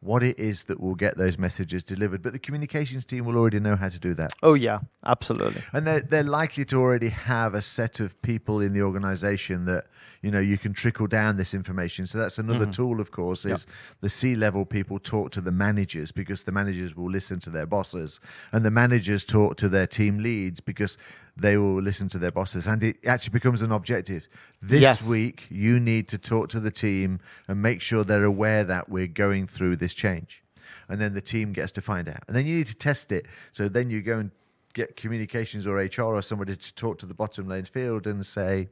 what 0.04 0.24
it 0.24 0.38
is 0.38 0.66
that 0.66 0.80
will 0.80 0.96
get 0.96 1.18
those 1.18 1.38
messages 1.38 1.84
delivered. 1.84 2.22
But 2.22 2.34
the 2.34 2.40
communications 2.40 3.06
team 3.06 3.26
will 3.26 3.38
already 3.38 3.60
know 3.60 3.76
how 3.76 3.90
to 3.90 4.00
do 4.00 4.14
that. 4.16 4.34
oh 4.44 4.54
yeah 4.54 4.80
absolutely 5.06 5.62
And 5.72 5.88
they're, 5.88 6.02
they're 6.02 6.24
likely 6.24 6.66
to 6.66 6.76
already 6.78 7.10
have 7.10 7.54
a 7.54 7.62
set 7.62 8.00
of 8.00 8.22
people 8.22 8.60
in 8.62 8.74
the 8.74 8.82
organization 8.82 9.66
that, 9.66 9.86
you 10.24 10.32
know, 10.32 10.40
you 10.40 10.58
can 10.58 10.74
trickle 10.74 11.06
down 11.06 11.36
this 11.36 11.54
information. 11.54 12.08
So 12.08 12.18
that's 12.18 12.40
another 12.40 12.66
mm-hmm. 12.66 12.72
tool, 12.72 13.02
of 13.02 13.12
course, 13.12 13.46
is 13.46 13.68
the 14.00 14.10
C 14.10 14.36
level 14.36 14.66
people 14.66 14.98
talk 14.98 15.32
to 15.32 15.42
the 15.42 15.52
managers 15.52 16.14
because 16.14 16.44
the 16.44 16.52
managers 16.54 16.96
will 16.96 17.12
listen 17.12 17.42
to 17.42 17.50
their 17.50 17.66
bosses. 17.66 18.22
And 18.54 18.66
the 18.66 18.72
managers 18.72 19.26
talk 19.26 19.58
to 19.58 19.68
their 19.68 19.86
team 19.86 20.20
leads 20.20 20.62
because 20.62 20.98
they 21.36 21.58
will 21.58 21.82
listen 21.82 22.08
to 22.10 22.18
their 22.18 22.32
bosses. 22.32 22.68
And 22.68 22.82
it 22.86 23.06
actually 23.06 23.34
becomes 23.34 23.62
an 23.62 23.74
objective. 23.74 24.30
This 24.62 24.82
Yes. 24.82 25.06
week, 25.06 25.46
you 25.50 25.78
need 25.78 26.08
to 26.08 26.18
talk 26.18 26.48
to 26.50 26.62
the 26.62 26.72
team 26.72 27.20
and 27.50 27.62
make 27.62 27.82
sure 27.82 28.06
they're 28.06 28.24
aware 28.24 28.64
that 28.64 28.88
we're 28.88 29.08
going 29.08 29.46
through 29.46 29.76
this 29.76 29.94
change 29.94 30.42
and 30.90 31.00
then 31.00 31.14
the 31.14 31.22
team 31.22 31.54
gets 31.54 31.72
to 31.74 31.82
find 31.82 32.08
out. 32.10 32.24
And 32.28 32.36
then 32.36 32.46
you 32.46 32.58
need 32.58 32.68
to 32.68 32.76
test 32.76 33.12
it. 33.12 33.26
So 33.52 33.68
then 33.68 33.90
you 33.90 34.02
go 34.02 34.20
and 34.20 34.32
get 34.74 34.96
communications 34.96 35.66
or 35.66 35.78
HR 35.78 36.16
or 36.16 36.22
somebody 36.22 36.56
to 36.56 36.76
talk 36.76 37.00
to 37.00 37.06
the 37.06 37.14
bottom 37.14 37.48
lane 37.48 37.66
field 37.66 38.06
and 38.06 38.26
say, 38.26 38.70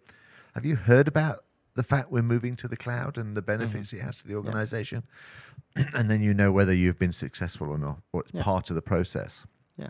Have 0.56 0.66
you 0.66 0.76
heard 0.76 1.08
about 1.08 1.44
the 1.76 1.84
fact 1.84 2.12
we're 2.12 2.22
moving 2.22 2.56
to 2.58 2.68
the 2.68 2.76
cloud 2.78 3.18
and 3.18 3.36
the 3.36 3.42
benefits 3.42 3.94
it 3.94 4.02
has 4.02 4.18
to 4.18 4.28
the 4.28 4.36
organization? 4.36 5.04
and 5.94 6.10
then 6.10 6.22
you 6.22 6.34
know 6.34 6.52
whether 6.52 6.74
you've 6.74 7.00
been 7.00 7.14
successful 7.14 7.70
or 7.70 7.78
not, 7.78 8.00
or 8.12 8.22
it's 8.22 8.32
Yeah. 8.34 8.44
part 8.44 8.70
of 8.70 8.76
the 8.76 8.82
process. 8.82 9.46
yeah 9.78 9.90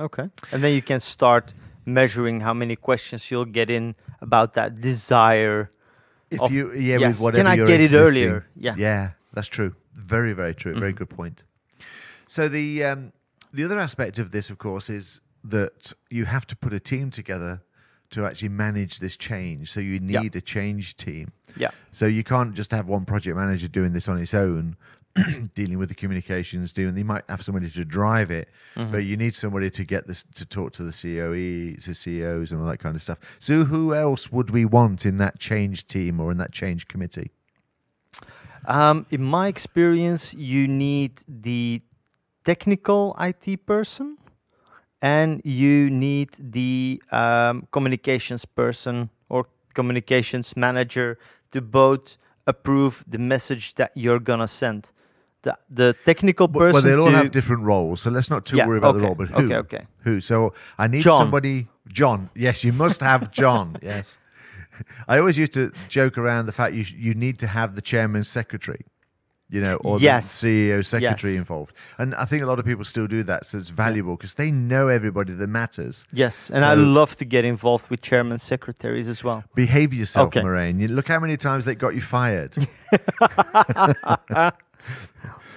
okay 0.00 0.28
and 0.52 0.62
then 0.62 0.72
you 0.74 0.82
can 0.82 1.00
start 1.00 1.52
measuring 1.84 2.40
how 2.40 2.54
many 2.54 2.76
questions 2.76 3.30
you'll 3.30 3.52
get 3.60 3.68
in 3.70 3.94
about 4.20 4.54
that 4.54 4.80
desire 4.80 5.70
If 6.30 6.40
Of- 6.40 6.52
you, 6.52 6.72
yeah, 6.72 6.98
yes. 6.98 7.08
with 7.08 7.20
whatever 7.20 7.40
Can 7.40 7.46
I 7.46 7.56
get 7.56 7.80
it 7.80 7.92
earlier? 7.94 8.46
Yeah. 8.56 8.74
yeah, 8.78 9.10
that's 9.34 9.48
true. 9.48 9.74
Very, 9.94 10.32
very 10.32 10.54
true. 10.54 10.74
Very 10.78 10.92
Mhm. 10.94 10.96
good 11.00 11.10
point. 11.10 11.42
So 12.26 12.48
the 12.48 12.84
um, 12.84 13.12
the 13.52 13.64
other 13.64 13.78
aspect 13.78 14.18
of 14.18 14.30
this, 14.30 14.48
of 14.50 14.56
course, 14.56 14.88
is 14.88 15.20
that 15.44 15.92
you 16.08 16.24
have 16.24 16.46
to 16.46 16.56
put 16.56 16.72
a 16.72 16.80
team 16.80 17.10
together 17.10 17.60
to 18.12 18.24
actually 18.26 18.48
manage 18.50 18.98
this 19.00 19.16
change. 19.16 19.70
So 19.72 19.80
you 19.80 19.98
need 20.00 20.34
a 20.36 20.40
change 20.40 20.96
team. 20.96 21.32
yeah 21.56 21.70
So 21.92 22.06
you 22.06 22.24
can't 22.24 22.54
just 22.54 22.70
have 22.72 22.86
one 22.86 23.04
project 23.04 23.36
manager 23.36 23.68
doing 23.68 23.92
this 23.92 24.08
on 24.08 24.18
its 24.18 24.32
own, 24.34 24.76
dealing 25.54 25.78
with 25.78 25.88
the 25.88 25.94
communications, 25.94 26.72
doing. 26.72 26.96
You 26.96 27.04
might 27.04 27.24
have 27.28 27.42
somebody 27.42 27.68
to 27.70 27.84
drive 27.84 28.30
it, 28.30 28.48
Mm-hmm. 28.76 28.90
but 28.92 28.98
you 29.04 29.16
need 29.18 29.34
somebody 29.34 29.68
to 29.70 29.84
get 29.84 30.06
this 30.06 30.24
to 30.34 30.46
talk 30.46 30.72
to 30.74 30.82
the 30.82 30.92
COE, 31.00 31.78
to 31.84 31.92
CEOs, 31.94 32.52
and 32.52 32.60
all 32.62 32.66
that 32.68 32.78
kind 32.78 32.96
of 32.96 33.02
stuff. 33.02 33.18
So 33.38 33.64
who 33.64 33.94
else 33.94 34.32
would 34.32 34.48
we 34.50 34.64
want 34.64 35.04
in 35.04 35.18
that 35.18 35.38
change 35.38 35.86
team 35.86 36.20
or 36.20 36.30
in 36.32 36.38
that 36.38 36.52
change 36.52 36.88
committee? 36.88 37.30
Um, 38.66 39.06
in 39.10 39.22
my 39.22 39.48
experience, 39.48 40.32
you 40.34 40.68
need 40.68 41.20
the 41.28 41.82
technical 42.44 43.14
IT 43.20 43.66
person 43.66 44.16
and 45.02 45.42
you 45.44 45.90
need 45.90 46.30
the 46.38 47.02
um, 47.10 47.66
communications 47.72 48.44
person 48.44 49.10
or 49.28 49.46
communications 49.74 50.56
manager 50.56 51.18
to 51.50 51.60
both 51.60 52.16
approve 52.46 53.04
the 53.06 53.18
message 53.18 53.74
that 53.74 53.90
you're 53.94 54.20
gonna 54.20 54.48
send. 54.48 54.90
The, 55.42 55.58
the 55.68 55.96
technical 56.04 56.46
person 56.46 56.72
well, 56.72 56.82
they'll 56.82 57.00
all 57.06 57.10
have 57.10 57.32
different 57.32 57.64
roles, 57.64 58.00
so 58.02 58.10
let's 58.10 58.30
not 58.30 58.46
too 58.46 58.56
Yeah, 58.58 58.66
worry 58.68 58.78
about 58.78 58.94
the 58.94 59.00
role. 59.00 59.16
But 59.16 59.28
who? 59.30 59.44
okay, 59.46 59.56
okay. 59.56 59.86
Who? 60.04 60.20
So 60.20 60.54
I 60.78 60.86
need 60.86 61.02
John. 61.02 61.20
somebody. 61.20 61.66
John. 61.88 62.30
Yes, 62.36 62.62
you 62.62 62.72
must 62.72 63.00
have 63.00 63.32
John. 63.32 63.76
yes. 63.82 64.18
I 65.08 65.18
always 65.18 65.36
used 65.36 65.52
to 65.54 65.72
joke 65.88 66.16
around 66.16 66.46
the 66.46 66.52
fact 66.52 66.74
you 66.74 66.84
sh- 66.84 66.94
you 66.96 67.14
need 67.14 67.40
to 67.40 67.48
have 67.48 67.74
the 67.74 67.82
chairman's 67.82 68.28
secretary, 68.28 68.84
you 69.52 69.60
know, 69.60 69.76
or 69.84 70.00
Yes. 70.00 70.40
the 70.40 70.70
CEO 70.70 70.82
secretary 70.84 71.34
Yes. 71.34 71.38
involved. 71.40 71.72
And 71.98 72.14
I 72.14 72.24
think 72.24 72.42
a 72.42 72.46
lot 72.46 72.58
of 72.58 72.64
people 72.64 72.84
still 72.84 73.06
do 73.06 73.22
that, 73.24 73.46
so 73.46 73.58
it's 73.58 73.68
valuable 73.68 74.16
because 74.16 74.34
they 74.34 74.50
know 74.50 74.88
everybody 74.88 75.34
that 75.34 75.46
matters. 75.48 76.06
yes, 76.12 76.50
and 76.50 76.64
I 76.64 76.74
love 76.74 77.14
to 77.16 77.24
get 77.24 77.44
involved 77.44 77.88
with 77.90 78.00
chairman 78.00 78.38
secretaries 78.38 79.08
as 79.08 79.22
well. 79.22 79.44
Behave 79.54 79.92
yourself, 79.94 80.28
Okay. 80.28 80.42
Moraine. 80.42 80.80
You, 80.80 80.88
look 80.88 81.06
how 81.08 81.20
many 81.20 81.36
times 81.36 81.64
they 81.66 81.74
got 81.74 81.94
you 81.94 82.00
fired. 82.00 82.56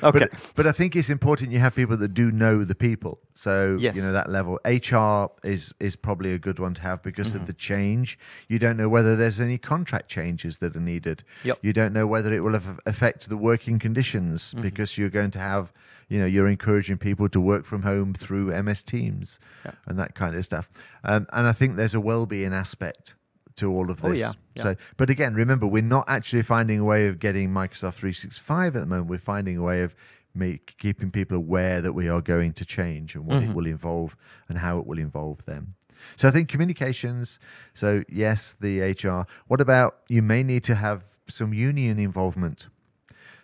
Okay. 0.03 0.19
But, 0.19 0.31
but 0.55 0.67
I 0.67 0.71
think 0.71 0.95
it's 0.95 1.09
important 1.09 1.51
you 1.51 1.59
have 1.59 1.75
people 1.75 1.97
that 1.97 2.13
do 2.13 2.31
know 2.31 2.63
the 2.63 2.75
people. 2.75 3.19
So 3.33 3.77
Yes. 3.79 3.95
you 3.95 4.01
know 4.01 4.11
that 4.11 4.29
level. 4.29 4.59
HR 4.65 5.31
is 5.47 5.73
is 5.79 5.95
probably 5.95 6.33
a 6.33 6.39
good 6.39 6.59
one 6.59 6.73
to 6.75 6.81
have 6.81 7.01
because 7.03 7.29
Mm-hmm. 7.29 7.37
of 7.41 7.47
the 7.47 7.53
change. 7.53 8.17
You 8.47 8.59
don't 8.59 8.77
know 8.77 8.89
whether 8.89 9.15
there's 9.15 9.39
any 9.39 9.57
contract 9.57 10.09
changes 10.09 10.57
that 10.57 10.75
are 10.75 10.79
needed. 10.79 11.23
Yep. 11.43 11.59
You 11.61 11.73
don't 11.73 11.93
know 11.93 12.07
whether 12.07 12.33
it 12.33 12.41
will 12.41 12.53
have 12.53 12.79
affect 12.85 13.29
the 13.29 13.37
working 13.37 13.79
conditions 13.79 14.51
Mm-hmm. 14.51 14.61
because 14.61 14.97
you're 14.97 15.09
going 15.09 15.31
to 15.31 15.39
have 15.39 15.71
you 16.07 16.19
know 16.19 16.25
you're 16.25 16.47
encouraging 16.47 16.97
people 16.97 17.27
to 17.29 17.39
work 17.41 17.65
from 17.65 17.81
home 17.81 18.13
through 18.13 18.51
MS 18.63 18.83
Teams 18.83 19.39
Yeah. 19.65 19.71
and 19.87 19.97
that 19.99 20.13
kind 20.15 20.35
of 20.35 20.43
stuff. 20.45 20.69
Um, 21.03 21.25
and 21.33 21.47
I 21.47 21.51
think 21.53 21.75
there's 21.77 21.95
a 21.95 21.99
well-being 21.99 22.53
aspect 22.53 23.15
to 23.57 23.71
all 23.71 23.89
of 23.89 24.03
Oh, 24.03 24.09
this. 24.09 24.19
yeah, 24.19 24.31
yeah. 24.55 24.63
So, 24.63 24.75
but 24.97 25.09
again, 25.09 25.33
remember, 25.33 25.65
we're 25.67 25.81
not 25.81 26.05
actually 26.07 26.43
finding 26.43 26.79
a 26.79 26.83
way 26.83 27.07
of 27.07 27.19
getting 27.19 27.49
Microsoft 27.49 27.95
365 27.95 28.75
at 28.75 28.79
the 28.79 28.85
moment. 28.85 29.07
We're 29.09 29.19
finding 29.19 29.57
a 29.57 29.63
way 29.63 29.81
of 29.81 29.95
make, 30.33 30.75
keeping 30.77 31.11
people 31.11 31.37
aware 31.37 31.81
that 31.81 31.93
we 31.93 32.09
are 32.09 32.21
going 32.21 32.53
to 32.53 32.65
change 32.65 33.15
and 33.15 33.25
what 33.25 33.37
Mm-hmm. 33.37 33.51
it 33.51 33.55
will 33.55 33.65
involve 33.67 34.15
and 34.49 34.57
how 34.57 34.77
it 34.79 34.85
will 34.85 34.99
involve 34.99 35.43
them. 35.45 35.75
So 36.17 36.27
I 36.27 36.31
think 36.31 36.49
communications. 36.49 37.39
So 37.73 38.03
yes, 38.09 38.55
the 38.59 38.81
HR. 38.81 39.25
What 39.47 39.61
about 39.61 39.97
you 40.09 40.21
may 40.21 40.43
need 40.43 40.63
to 40.65 40.75
have 40.75 41.03
some 41.29 41.53
union 41.53 41.97
involvement. 41.97 42.67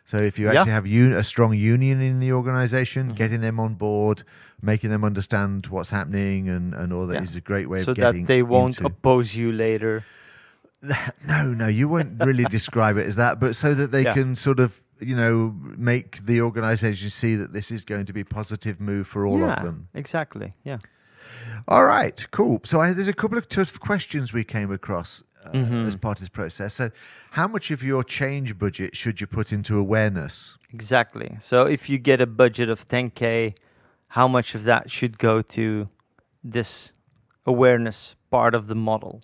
So 0.06 0.18
if 0.18 0.38
you 0.38 0.46
Yeah. 0.46 0.52
Mm-hmm. 0.52 0.58
actually 0.58 0.72
have 0.74 0.86
un- 0.86 1.14
a 1.20 1.24
strong 1.24 1.54
union 1.56 2.02
in 2.02 2.20
the 2.20 2.34
organization, 2.34 3.10
getting 3.14 3.42
them 3.42 3.60
on 3.60 3.76
board, 3.76 4.24
making 4.62 4.90
them 4.92 5.04
understand 5.04 5.68
what's 5.68 5.90
happening 5.90 6.50
and, 6.50 6.74
and 6.74 6.92
all 6.94 7.08
that 7.08 7.16
Yeah. 7.16 7.24
is 7.24 7.36
a 7.36 7.42
great 7.42 7.70
way 7.70 7.84
so 7.84 7.92
of 7.92 7.98
getting 7.98 8.22
So 8.22 8.24
that 8.24 8.28
they 8.28 8.44
won't 8.44 8.78
into- 8.78 8.88
oppose 8.88 9.36
you 9.36 9.52
later. 9.52 10.04
no, 11.28 11.54
no, 11.54 11.68
you 11.68 11.88
won't 11.88 12.20
really 12.24 12.44
describe 12.60 12.98
it 12.98 13.06
as 13.08 13.16
that, 13.16 13.40
but 13.40 13.56
so 13.56 13.74
that 13.74 13.92
they 13.92 14.04
Yeah. 14.04 14.14
can 14.14 14.36
sort 14.36 14.60
of, 14.60 14.82
you 15.00 15.16
know, 15.16 15.56
make 15.78 16.26
the 16.26 16.42
organization 16.42 17.10
see 17.10 17.36
that 17.36 17.54
this 17.54 17.72
is 17.72 17.84
going 17.86 18.06
to 18.08 18.14
be 18.14 18.22
a 18.22 18.26
positive 18.26 18.80
move 18.80 19.08
for 19.08 19.26
all 19.26 19.40
yeah, 19.40 19.54
of 19.58 19.64
them. 19.64 19.88
exactly. 19.94 20.54
Yeah. 20.64 20.78
All 21.68 21.86
right, 21.86 22.26
cool. 22.32 22.62
So 22.66 22.80
I, 22.82 22.94
there's 22.94 23.08
a 23.08 23.14
couple 23.14 23.38
of 23.38 23.48
tough 23.48 23.80
questions 23.80 24.34
we 24.34 24.44
came 24.44 24.72
across 24.72 25.24
uh, 25.46 25.52
Mm-hmm. 25.52 25.88
as 25.88 25.96
part 25.96 26.18
of 26.18 26.22
this 26.22 26.30
process. 26.30 26.74
So, 26.76 26.92
how 27.32 27.48
much 27.48 27.72
of 27.72 27.82
your 27.84 28.04
change 28.04 28.58
budget 28.58 28.96
should 28.96 29.20
you 29.22 29.28
put 29.28 29.52
into 29.52 29.78
awareness? 29.78 30.58
Exactly. 30.74 31.38
So 31.40 31.66
if 31.66 31.90
you 31.90 31.98
get 31.98 32.22
a 32.22 32.26
budget 32.26 32.70
of 32.70 32.88
10k, 32.88 33.56
how 34.10 34.28
much 34.28 34.56
of 34.56 34.64
that 34.66 34.90
should 34.92 35.18
go 35.18 35.42
to 35.42 35.90
this 36.44 36.92
awareness 37.46 38.16
part 38.30 38.54
of 38.56 38.68
the 38.68 38.76
model? 38.76 39.22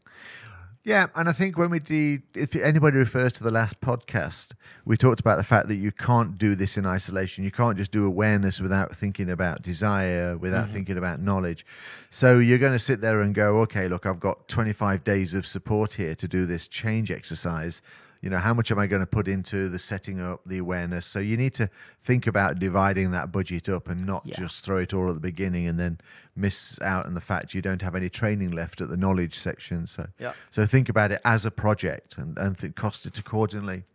Yeah, 0.88 1.08
and 1.16 1.28
I 1.28 1.34
think 1.34 1.58
when 1.58 1.70
we 1.70 1.80
did, 1.80 2.24
if 2.34 2.56
anybody 2.56 2.96
refers 2.96 3.34
to 3.34 3.44
the 3.44 3.52
last 3.52 3.82
podcast, 3.82 4.52
we 4.86 4.96
talked 4.96 5.20
about 5.20 5.36
the 5.36 5.44
fact 5.44 5.68
that 5.68 5.76
you 5.76 5.92
can't 5.92 6.38
do 6.38 6.56
this 6.56 6.78
in 6.78 6.86
isolation. 6.86 7.44
You 7.44 7.52
can't 7.52 7.78
just 7.78 7.92
do 7.92 8.06
awareness 8.06 8.62
without 8.62 8.96
thinking 8.96 9.30
about 9.30 9.62
desire, 9.62 10.38
without 10.38 10.68
mm-hmm. 10.68 10.76
thinking 10.76 10.98
about 10.98 11.20
knowledge. 11.20 11.66
So 12.10 12.40
you're 12.40 12.58
going 12.58 12.72
to 12.72 12.80
sit 12.80 13.02
there 13.02 13.20
and 13.20 13.36
go, 13.36 13.60
okay, 13.64 13.90
look, 13.90 14.06
I've 14.06 14.22
got 14.22 14.48
25 14.48 15.04
days 15.04 15.34
of 15.34 15.46
support 15.46 15.96
here 15.96 16.16
to 16.16 16.26
do 16.26 16.46
this 16.46 16.70
change 16.70 17.12
exercise. 17.12 17.82
You 18.28 18.32
know, 18.32 18.40
how 18.40 18.54
much 18.54 18.72
am 18.72 18.78
I 18.78 18.88
going 18.88 19.00
to 19.00 19.06
put 19.08 19.30
into 19.30 19.70
the 19.70 19.80
setting 19.80 20.20
up, 20.20 20.42
the 20.46 20.58
awareness? 20.58 21.06
So 21.06 21.20
you 21.20 21.38
need 21.38 21.54
to 21.54 21.70
think 22.04 22.28
about 22.28 22.60
dividing 22.60 23.12
that 23.12 23.32
budget 23.32 23.70
up 23.70 23.88
and 23.88 24.06
not 24.06 24.24
Yeah. 24.26 24.36
just 24.38 24.66
throw 24.66 24.80
it 24.80 24.94
all 24.94 25.08
at 25.08 25.14
the 25.14 25.22
beginning 25.22 25.66
and 25.66 25.80
then 25.80 26.02
miss 26.36 26.78
out 26.82 27.06
on 27.06 27.14
the 27.14 27.22
fact 27.22 27.54
you 27.54 27.62
don't 27.62 27.82
have 27.82 27.96
any 27.96 28.10
training 28.10 28.52
left 28.52 28.82
at 28.82 28.90
the 28.90 28.98
knowledge 28.98 29.40
section. 29.40 29.88
So 29.88 30.08
Yeah. 30.20 30.34
so 30.52 30.66
think 30.66 30.90
about 30.90 31.14
it 31.14 31.22
as 31.24 31.46
a 31.46 31.52
project 31.52 32.18
and, 32.18 32.38
and 32.38 32.58
th- 32.58 32.76
cost 32.76 33.06
it 33.06 33.18
accordingly. 33.18 33.86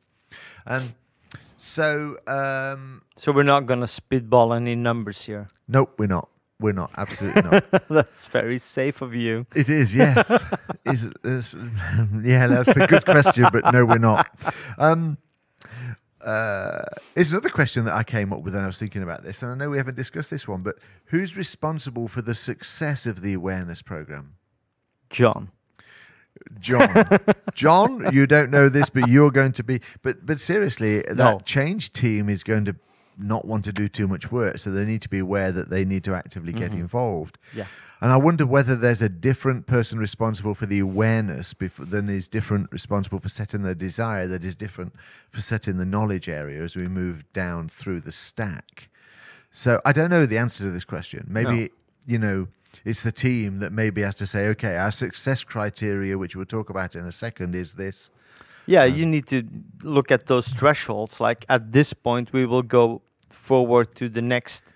and 0.64 0.94
so, 1.58 2.16
um, 2.26 3.02
So 3.16 3.32
we're 3.32 3.42
not 3.42 3.66
going 3.66 3.80
to 3.80 3.86
spitball 3.86 4.54
any 4.54 4.74
numbers 4.74 5.26
here. 5.26 5.48
nope, 5.68 5.92
we're 5.98 6.06
not. 6.06 6.30
We're 6.62 6.72
not. 6.72 6.90
Absolutely 6.96 7.42
not. 7.42 7.64
That's 7.90 8.26
very 8.26 8.58
safe 8.58 9.02
of 9.02 9.14
you. 9.14 9.46
it 9.54 9.68
is, 9.68 9.94
yes. 9.94 10.30
is, 10.86 11.08
is, 11.24 11.54
yeah, 12.22 12.46
that's 12.46 12.68
a 12.76 12.86
good 12.86 13.04
question, 13.04 13.46
but 13.52 13.72
no, 13.72 13.84
we're 13.84 13.98
not. 13.98 14.28
Um, 14.78 15.18
uh, 16.24 16.82
is 17.16 17.32
another 17.32 17.48
question 17.48 17.84
that 17.84 17.94
I 17.94 18.04
came 18.04 18.32
up 18.32 18.42
with 18.42 18.54
and 18.54 18.62
I 18.62 18.66
was 18.68 18.78
thinking 18.78 19.02
about 19.02 19.24
this, 19.24 19.42
and 19.42 19.50
I 19.50 19.54
know 19.56 19.70
we 19.70 19.76
haven't 19.78 19.96
discussed 19.96 20.30
this 20.30 20.46
one, 20.46 20.62
but 20.62 20.76
who's 21.06 21.36
responsible 21.36 22.06
for 22.08 22.22
the 22.22 22.34
success 22.34 23.06
of 23.06 23.22
the 23.22 23.32
awareness 23.34 23.82
program? 23.82 24.34
John. 25.10 25.50
John. 26.60 27.04
John, 27.54 28.10
you 28.12 28.26
don't 28.26 28.50
know 28.50 28.68
this, 28.68 28.88
but 28.88 29.08
you're 29.08 29.30
going 29.30 29.52
to 29.52 29.64
be. 29.64 29.80
But 30.02 30.24
but 30.24 30.40
seriously, 30.40 31.00
that 31.02 31.16
No. 31.16 31.40
change 31.44 31.92
team 31.92 32.28
is 32.28 32.42
going 32.42 32.64
to 32.66 32.76
not 33.22 33.44
want 33.44 33.64
to 33.64 33.72
do 33.72 33.88
too 33.88 34.08
much 34.08 34.30
work, 34.30 34.58
so 34.58 34.70
they 34.70 34.84
need 34.84 35.02
to 35.02 35.08
be 35.08 35.18
aware 35.18 35.52
that 35.52 35.70
they 35.70 35.84
need 35.84 36.04
to 36.04 36.14
actively 36.14 36.52
get 36.52 36.70
mm-hmm. 36.70 36.80
involved. 36.80 37.38
Yeah. 37.54 37.66
And 38.00 38.10
I 38.10 38.16
wonder 38.16 38.44
whether 38.44 38.74
there's 38.74 39.00
a 39.00 39.08
different 39.08 39.66
person 39.66 39.98
responsible 39.98 40.56
for 40.56 40.66
the 40.66 40.80
awareness 40.80 41.54
before, 41.54 41.86
than 41.86 42.08
is 42.08 42.26
different 42.26 42.72
responsible 42.72 43.20
for 43.20 43.28
setting 43.28 43.62
the 43.62 43.76
desire 43.76 44.26
that 44.26 44.44
is 44.44 44.56
different 44.56 44.92
for 45.30 45.40
setting 45.40 45.76
the 45.76 45.84
knowledge 45.84 46.28
area 46.28 46.64
as 46.64 46.74
we 46.74 46.88
move 46.88 47.24
down 47.32 47.68
through 47.68 48.00
the 48.00 48.10
stack. 48.10 48.88
So 49.52 49.80
I 49.84 49.92
don't 49.92 50.10
know 50.10 50.26
the 50.26 50.38
answer 50.38 50.64
to 50.64 50.70
this 50.70 50.84
question. 50.84 51.26
Maybe 51.28 51.70
you 52.06 52.18
know 52.18 52.48
it's 52.84 53.02
the 53.02 53.12
team 53.12 53.58
that 53.58 53.72
maybe 53.72 54.02
has 54.02 54.14
to 54.16 54.26
say, 54.26 54.48
okay, 54.48 54.76
our 54.76 54.90
success 54.90 55.44
criteria, 55.44 56.18
which 56.18 56.34
we'll 56.34 56.46
talk 56.46 56.70
about 56.70 56.96
in 56.96 57.04
a 57.04 57.12
second, 57.12 57.54
is 57.54 57.74
this. 57.74 58.10
Yeah, 58.66 58.82
uh, 58.82 58.86
you 58.86 59.06
need 59.06 59.26
to 59.28 59.46
look 59.82 60.10
at 60.10 60.26
those 60.26 60.48
thresholds. 60.48 61.20
Like 61.20 61.44
at 61.48 61.72
this 61.72 61.92
point, 61.92 62.32
we 62.32 62.46
will 62.46 62.62
go 62.62 63.02
forward 63.34 63.94
to 63.96 64.08
the 64.08 64.22
next. 64.22 64.74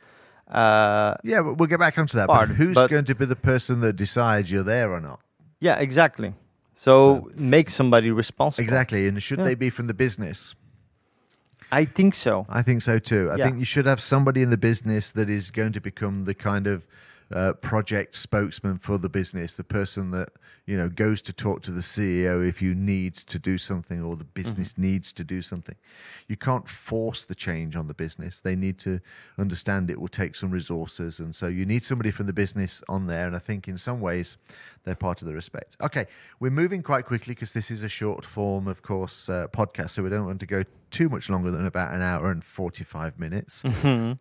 Uh, 0.48 1.14
Yeah, 1.24 1.40
we'll 1.40 1.66
get 1.68 1.78
back 1.80 1.98
onto 1.98 2.16
that. 2.18 2.28
Part, 2.28 2.48
but 2.48 2.56
who's 2.56 2.74
but- 2.74 2.90
going 2.90 3.04
to 3.06 3.14
be 3.14 3.26
the 3.26 3.36
person 3.36 3.80
that 3.80 3.94
decides 3.96 4.50
you're 4.50 4.62
there 4.62 4.92
or 4.92 5.00
not? 5.00 5.20
yeah, 5.60 5.76
exactly. 5.76 6.34
So, 6.78 7.30
make 7.36 7.70
somebody 7.70 8.10
responsible. 8.10 8.62
Exactly. 8.62 9.08
And 9.08 9.22
should 9.22 9.38
Yeah. 9.38 9.44
they 9.46 9.54
be 9.54 9.70
from 9.70 9.86
the 9.86 9.94
business? 9.94 10.54
I 11.72 11.84
think 11.86 12.14
so. 12.14 12.44
I 12.50 12.62
think 12.62 12.82
so 12.82 12.98
too. 12.98 13.30
I 13.32 13.36
Yeah. 13.36 13.44
think 13.46 13.58
you 13.58 13.64
should 13.64 13.86
have 13.86 14.00
somebody 14.00 14.42
in 14.42 14.50
the 14.50 14.58
business 14.58 15.10
that 15.12 15.28
is 15.30 15.50
going 15.50 15.72
to 15.72 15.80
become 15.80 16.24
the 16.26 16.34
kind 16.34 16.66
of 16.66 16.86
uh, 17.32 17.52
project 17.54 18.14
spokesman 18.14 18.78
for 18.78 18.98
the 18.98 19.08
business, 19.08 19.54
the 19.54 19.64
person 19.64 20.10
that 20.12 20.30
you 20.64 20.76
know 20.76 20.88
goes 20.88 21.20
to 21.22 21.32
talk 21.32 21.62
to 21.62 21.70
the 21.70 21.80
CEO 21.80 22.46
if 22.46 22.62
you 22.62 22.74
need 22.74 23.14
to 23.14 23.38
do 23.38 23.58
something 23.58 24.02
or 24.02 24.16
the 24.16 24.24
business 24.24 24.76
needs 24.78 25.12
to 25.12 25.24
do 25.24 25.42
something. 25.42 25.74
You 26.28 26.36
can't 26.36 26.68
force 26.68 27.24
the 27.24 27.34
change 27.34 27.74
on 27.74 27.88
the 27.88 27.94
business. 27.94 28.38
They 28.38 28.54
need 28.54 28.78
to 28.80 29.00
understand 29.38 29.90
it 29.90 30.00
will 30.00 30.08
take 30.08 30.36
some 30.36 30.50
resources, 30.50 31.18
and 31.18 31.34
so 31.34 31.48
you 31.48 31.66
need 31.66 31.82
somebody 31.82 32.10
from 32.10 32.26
the 32.26 32.32
business 32.32 32.82
on 32.88 33.06
there. 33.06 33.26
And 33.26 33.34
I 33.34 33.40
think 33.40 33.66
in 33.66 33.78
some 33.78 34.00
ways 34.00 34.36
they're 34.86 34.94
part 34.94 35.20
of 35.20 35.26
the 35.26 35.34
respect. 35.34 35.76
Okay, 35.82 36.06
we're 36.40 36.50
moving 36.50 36.80
quite 36.82 37.04
quickly 37.04 37.34
because 37.34 37.52
this 37.52 37.70
is 37.70 37.82
a 37.82 37.88
short 37.88 38.24
form, 38.24 38.68
of 38.68 38.82
course, 38.82 39.28
uh, 39.28 39.48
podcast, 39.48 39.90
so 39.90 40.02
we 40.04 40.08
don't 40.08 40.24
want 40.24 40.40
to 40.40 40.46
go 40.46 40.62
too 40.92 41.08
much 41.08 41.28
longer 41.28 41.50
than 41.50 41.66
about 41.66 41.92
an 41.92 42.00
hour 42.00 42.30
and 42.30 42.42
45 42.44 43.18
minutes. 43.18 43.62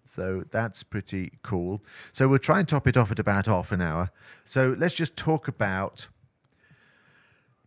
So 0.06 0.44
that's 0.50 0.82
pretty 0.84 1.34
cool. 1.44 1.84
So 2.14 2.28
we'll 2.28 2.40
try 2.40 2.60
and 2.60 2.68
top 2.68 2.88
it 2.88 2.98
off 2.98 3.12
at 3.12 3.20
about 3.20 3.46
half 3.46 3.72
an 3.72 3.80
hour. 3.80 4.10
So 4.44 4.76
let's 4.78 4.96
just 4.96 5.16
talk 5.16 5.48
about 5.48 6.08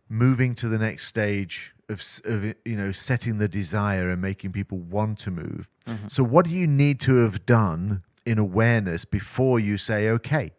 moving 0.09 0.53
to 0.55 0.67
the 0.67 0.77
next 0.77 1.07
stage 1.07 1.73
of, 1.87 2.03
of 2.25 2.43
you 2.65 2.75
know 2.75 2.91
setting 2.91 3.37
the 3.37 3.47
desire 3.47 4.09
and 4.09 4.21
making 4.21 4.51
people 4.51 4.77
want 4.77 5.19
to 5.19 5.31
move. 5.31 5.69
So 6.09 6.21
what 6.23 6.45
do 6.45 6.51
you 6.51 6.67
need 6.67 6.99
to 7.01 7.15
have 7.23 7.45
done 7.45 8.03
in 8.25 8.37
awareness 8.37 9.05
before 9.05 9.59
you 9.59 9.77
say 9.77 10.09
okay 10.09 10.51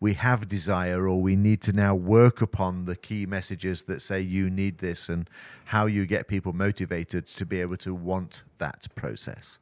we 0.00 0.14
have 0.14 0.48
desire 0.48 1.08
or 1.08 1.20
we 1.20 1.34
need 1.34 1.60
to 1.62 1.72
now 1.72 1.94
work 1.94 2.40
upon 2.40 2.84
the 2.84 2.94
key 2.96 3.26
messages 3.26 3.82
that 3.82 4.00
say 4.00 4.20
you 4.20 4.48
need 4.48 4.78
this 4.78 5.08
and 5.08 5.28
how 5.66 5.86
you 5.86 6.06
get 6.06 6.28
people 6.28 6.52
motivated 6.52 7.26
to 7.26 7.44
be 7.44 7.60
able 7.60 7.76
to 7.78 7.94
want 7.94 8.42
that 8.58 8.86
process. 8.94 9.58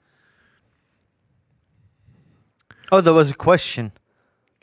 Oh, 2.93 3.01
there 3.01 3.15
was 3.15 3.31
a 3.31 3.35
question. 3.35 3.93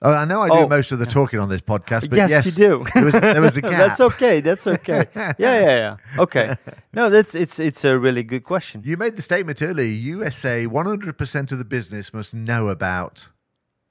Oh, 0.02 0.12
I 0.12 0.26
know 0.26 0.42
I 0.42 0.50
do 0.50 0.54
Oh. 0.56 0.68
most 0.68 0.92
of 0.92 1.00
the 1.00 1.06
talking 1.06 1.40
on 1.40 1.48
this 1.50 1.62
podcast, 1.62 2.10
but 2.10 2.18
yes, 2.18 2.30
yes, 2.30 2.46
you 2.46 2.52
do. 2.52 2.86
There 2.94 3.06
was, 3.06 3.14
there 3.14 3.42
was 3.42 3.56
a 3.56 3.62
gap. 3.72 3.72
that's 3.72 4.02
okay. 4.02 4.42
That's 4.42 4.68
okay. 4.68 5.06
yeah, 5.16 5.34
yeah, 5.38 5.62
yeah. 5.62 5.96
Okay. 6.20 6.58
No, 6.94 7.10
that's 7.10 7.36
it's 7.36 7.58
it's 7.58 7.86
a 7.86 7.98
really 7.98 8.22
good 8.24 8.44
question. 8.44 8.82
You 8.84 8.98
made 8.98 9.16
the 9.16 9.22
statement 9.22 9.62
earlier. 9.62 9.86
USA, 9.86 10.66
100% 10.68 11.52
of 11.54 11.58
the 11.58 11.64
business 11.66 12.14
must 12.14 12.34
know 12.34 12.68
about. 12.68 13.30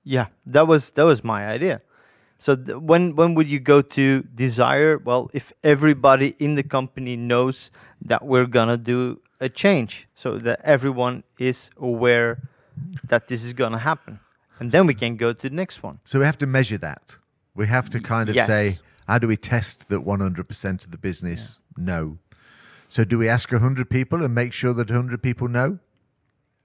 Yeah, 0.05 0.27
that 0.47 0.67
was 0.67 0.91
that 0.93 1.05
was 1.05 1.23
my 1.25 1.47
idea. 1.47 1.81
So 2.39 2.57
th- 2.57 2.79
when 2.79 3.15
when 3.15 3.35
would 3.35 3.49
you 3.49 3.61
go 3.61 3.83
to 3.83 4.23
desire? 4.35 4.99
Well, 4.99 5.31
if 5.33 5.53
everybody 5.63 6.35
in 6.39 6.57
the 6.57 6.63
company 6.65 7.17
knows 7.17 7.71
that 8.09 8.25
we're 8.25 8.47
gonna 8.47 8.77
do 8.77 9.21
a 9.41 9.49
change, 9.49 10.09
so 10.15 10.39
that 10.39 10.61
everyone 10.65 11.23
is 11.39 11.71
aware 11.77 12.39
that 13.09 13.27
this 13.29 13.45
is 13.45 13.53
gonna 13.53 13.79
happen, 13.79 14.19
and 14.61 14.71
then 14.73 14.87
we 14.87 14.95
can 14.95 15.17
go 15.17 15.33
to 15.33 15.49
the 15.49 15.55
next 15.55 15.83
one. 15.83 15.99
So 16.05 16.19
we 16.19 16.25
have 16.25 16.39
to 16.39 16.47
measure 16.47 16.79
that. 16.79 17.17
We 17.55 17.67
have 17.67 17.89
to 17.91 18.01
kind 18.01 18.29
of 18.29 18.35
Yes. 18.35 18.47
say, 18.47 18.79
how 19.07 19.19
do 19.19 19.27
we 19.29 19.37
test 19.37 19.89
that 19.89 20.01
100% 20.05 20.85
of 20.85 20.91
the 20.91 20.99
business 20.99 21.59
know? 21.77 22.19
So 22.89 23.05
do 23.05 23.19
we 23.19 23.29
ask 23.29 23.53
100 23.53 23.89
people 23.89 24.25
and 24.25 24.35
make 24.35 24.53
sure 24.53 24.75
that 24.75 24.91
100 24.91 25.23
people 25.23 25.49
know? 25.49 25.79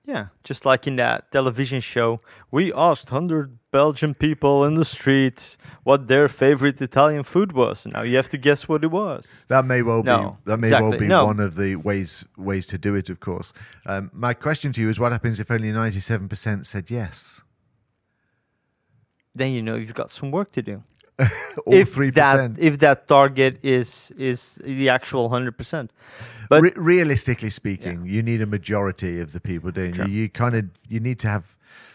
Yeah, 0.08 0.28
just 0.46 0.66
like 0.66 0.88
in 0.88 0.96
that 0.96 1.30
television 1.34 1.82
show, 1.82 2.22
we 2.50 2.72
asked 2.74 3.12
100 3.12 3.60
Belgian 3.72 4.14
people 4.14 4.64
in 4.64 4.76
the 4.76 4.86
streets 4.86 5.58
what 5.84 6.08
their 6.08 6.30
favorite 6.30 6.82
Italian 6.82 7.24
food 7.24 7.52
was. 7.52 7.86
Now 7.86 8.04
you 8.04 8.16
have 8.16 8.30
to 8.30 8.38
guess 8.38 8.70
what 8.70 8.86
it 8.86 8.92
was. 8.92 9.44
That 9.50 9.66
may 9.66 9.82
well 9.82 10.04
No, 10.04 10.38
be 10.46 10.52
that 10.52 10.58
may 10.60 10.72
well 10.72 10.98
be 10.98 11.08
No. 11.08 11.26
one 11.26 11.42
of 11.42 11.58
the 11.58 11.76
ways 11.76 12.24
ways 12.38 12.68
to 12.68 12.78
do 12.78 12.96
it. 12.96 13.10
Of 13.10 13.20
course. 13.20 13.52
Um, 13.86 14.10
my 14.14 14.34
question 14.34 14.72
to 14.74 14.82
you 14.82 14.90
is: 14.90 14.98
What 14.98 15.12
happens 15.12 15.42
if 15.42 15.52
only 15.52 15.74
ninety 15.74 16.00
seven 16.00 16.30
percent 16.30 16.66
said 16.66 16.90
yes? 16.90 17.42
Then 19.36 19.52
you 19.52 19.62
know 19.62 19.76
you've 19.76 19.94
got 19.94 20.10
some 20.12 20.32
work 20.32 20.54
to 20.54 20.62
do. 20.62 20.84
If 21.66 21.94
three 21.94 22.12
that 22.12 22.52
if 22.60 22.78
that 22.80 23.08
target 23.08 23.58
is 23.64 24.12
is 24.18 24.60
the 24.64 24.90
actual 24.90 25.30
100%. 25.30 25.90
But 26.50 26.62
Re- 26.62 26.74
realistically 26.76 27.50
speaking, 27.50 28.06
you 28.06 28.22
need 28.24 28.42
a 28.42 28.46
majority 28.46 29.20
of 29.20 29.32
the 29.34 29.40
people 29.42 29.72
doing. 29.72 29.94
Sure. 29.94 30.08
You, 30.08 30.14
you 30.24 30.30
kind 30.30 30.56
of 30.56 30.66
you 30.88 31.00
need 31.00 31.20
to 31.20 31.28
have 31.28 31.44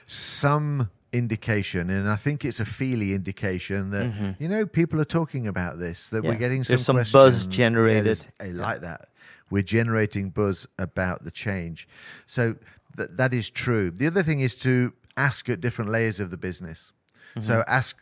some 0.07 0.91
indication, 1.13 1.89
and 1.91 2.09
I 2.09 2.17
think 2.17 2.45
it's 2.45 2.61
a 2.61 2.65
feely 2.65 3.15
indication 3.15 3.91
that 3.91 4.37
you 4.41 4.49
know 4.49 4.67
people 4.67 5.01
are 5.01 5.05
talking 5.07 5.47
about 5.47 5.79
this. 5.79 6.11
That 6.11 6.23
we're 6.25 6.33
Mm-hmm. 6.33 6.39
Getting 6.41 6.65
some 6.65 6.77
There's 6.77 6.85
some 6.85 6.97
buzz 6.97 7.13
questions. 7.13 7.47
Yeah, 7.47 7.69
generated. 7.69 8.05
there's- 8.05 8.27
I 8.41 8.47
like 8.51 8.81
that. 8.83 9.09
We're 9.51 9.63
generating 9.63 10.31
buzz 10.31 10.67
about 10.79 11.25
the 11.25 11.31
change, 11.31 11.87
so 12.27 12.57
th- 12.97 13.11
that 13.13 13.33
is 13.35 13.51
true. 13.51 13.91
The 13.91 14.07
other 14.07 14.23
thing 14.23 14.41
is 14.41 14.55
to 14.57 14.93
ask 15.17 15.49
at 15.51 15.61
different 15.61 15.91
layers 15.91 16.21
of 16.21 16.31
the 16.31 16.39
business. 16.39 16.93
So 17.41 17.65
ask 17.67 17.97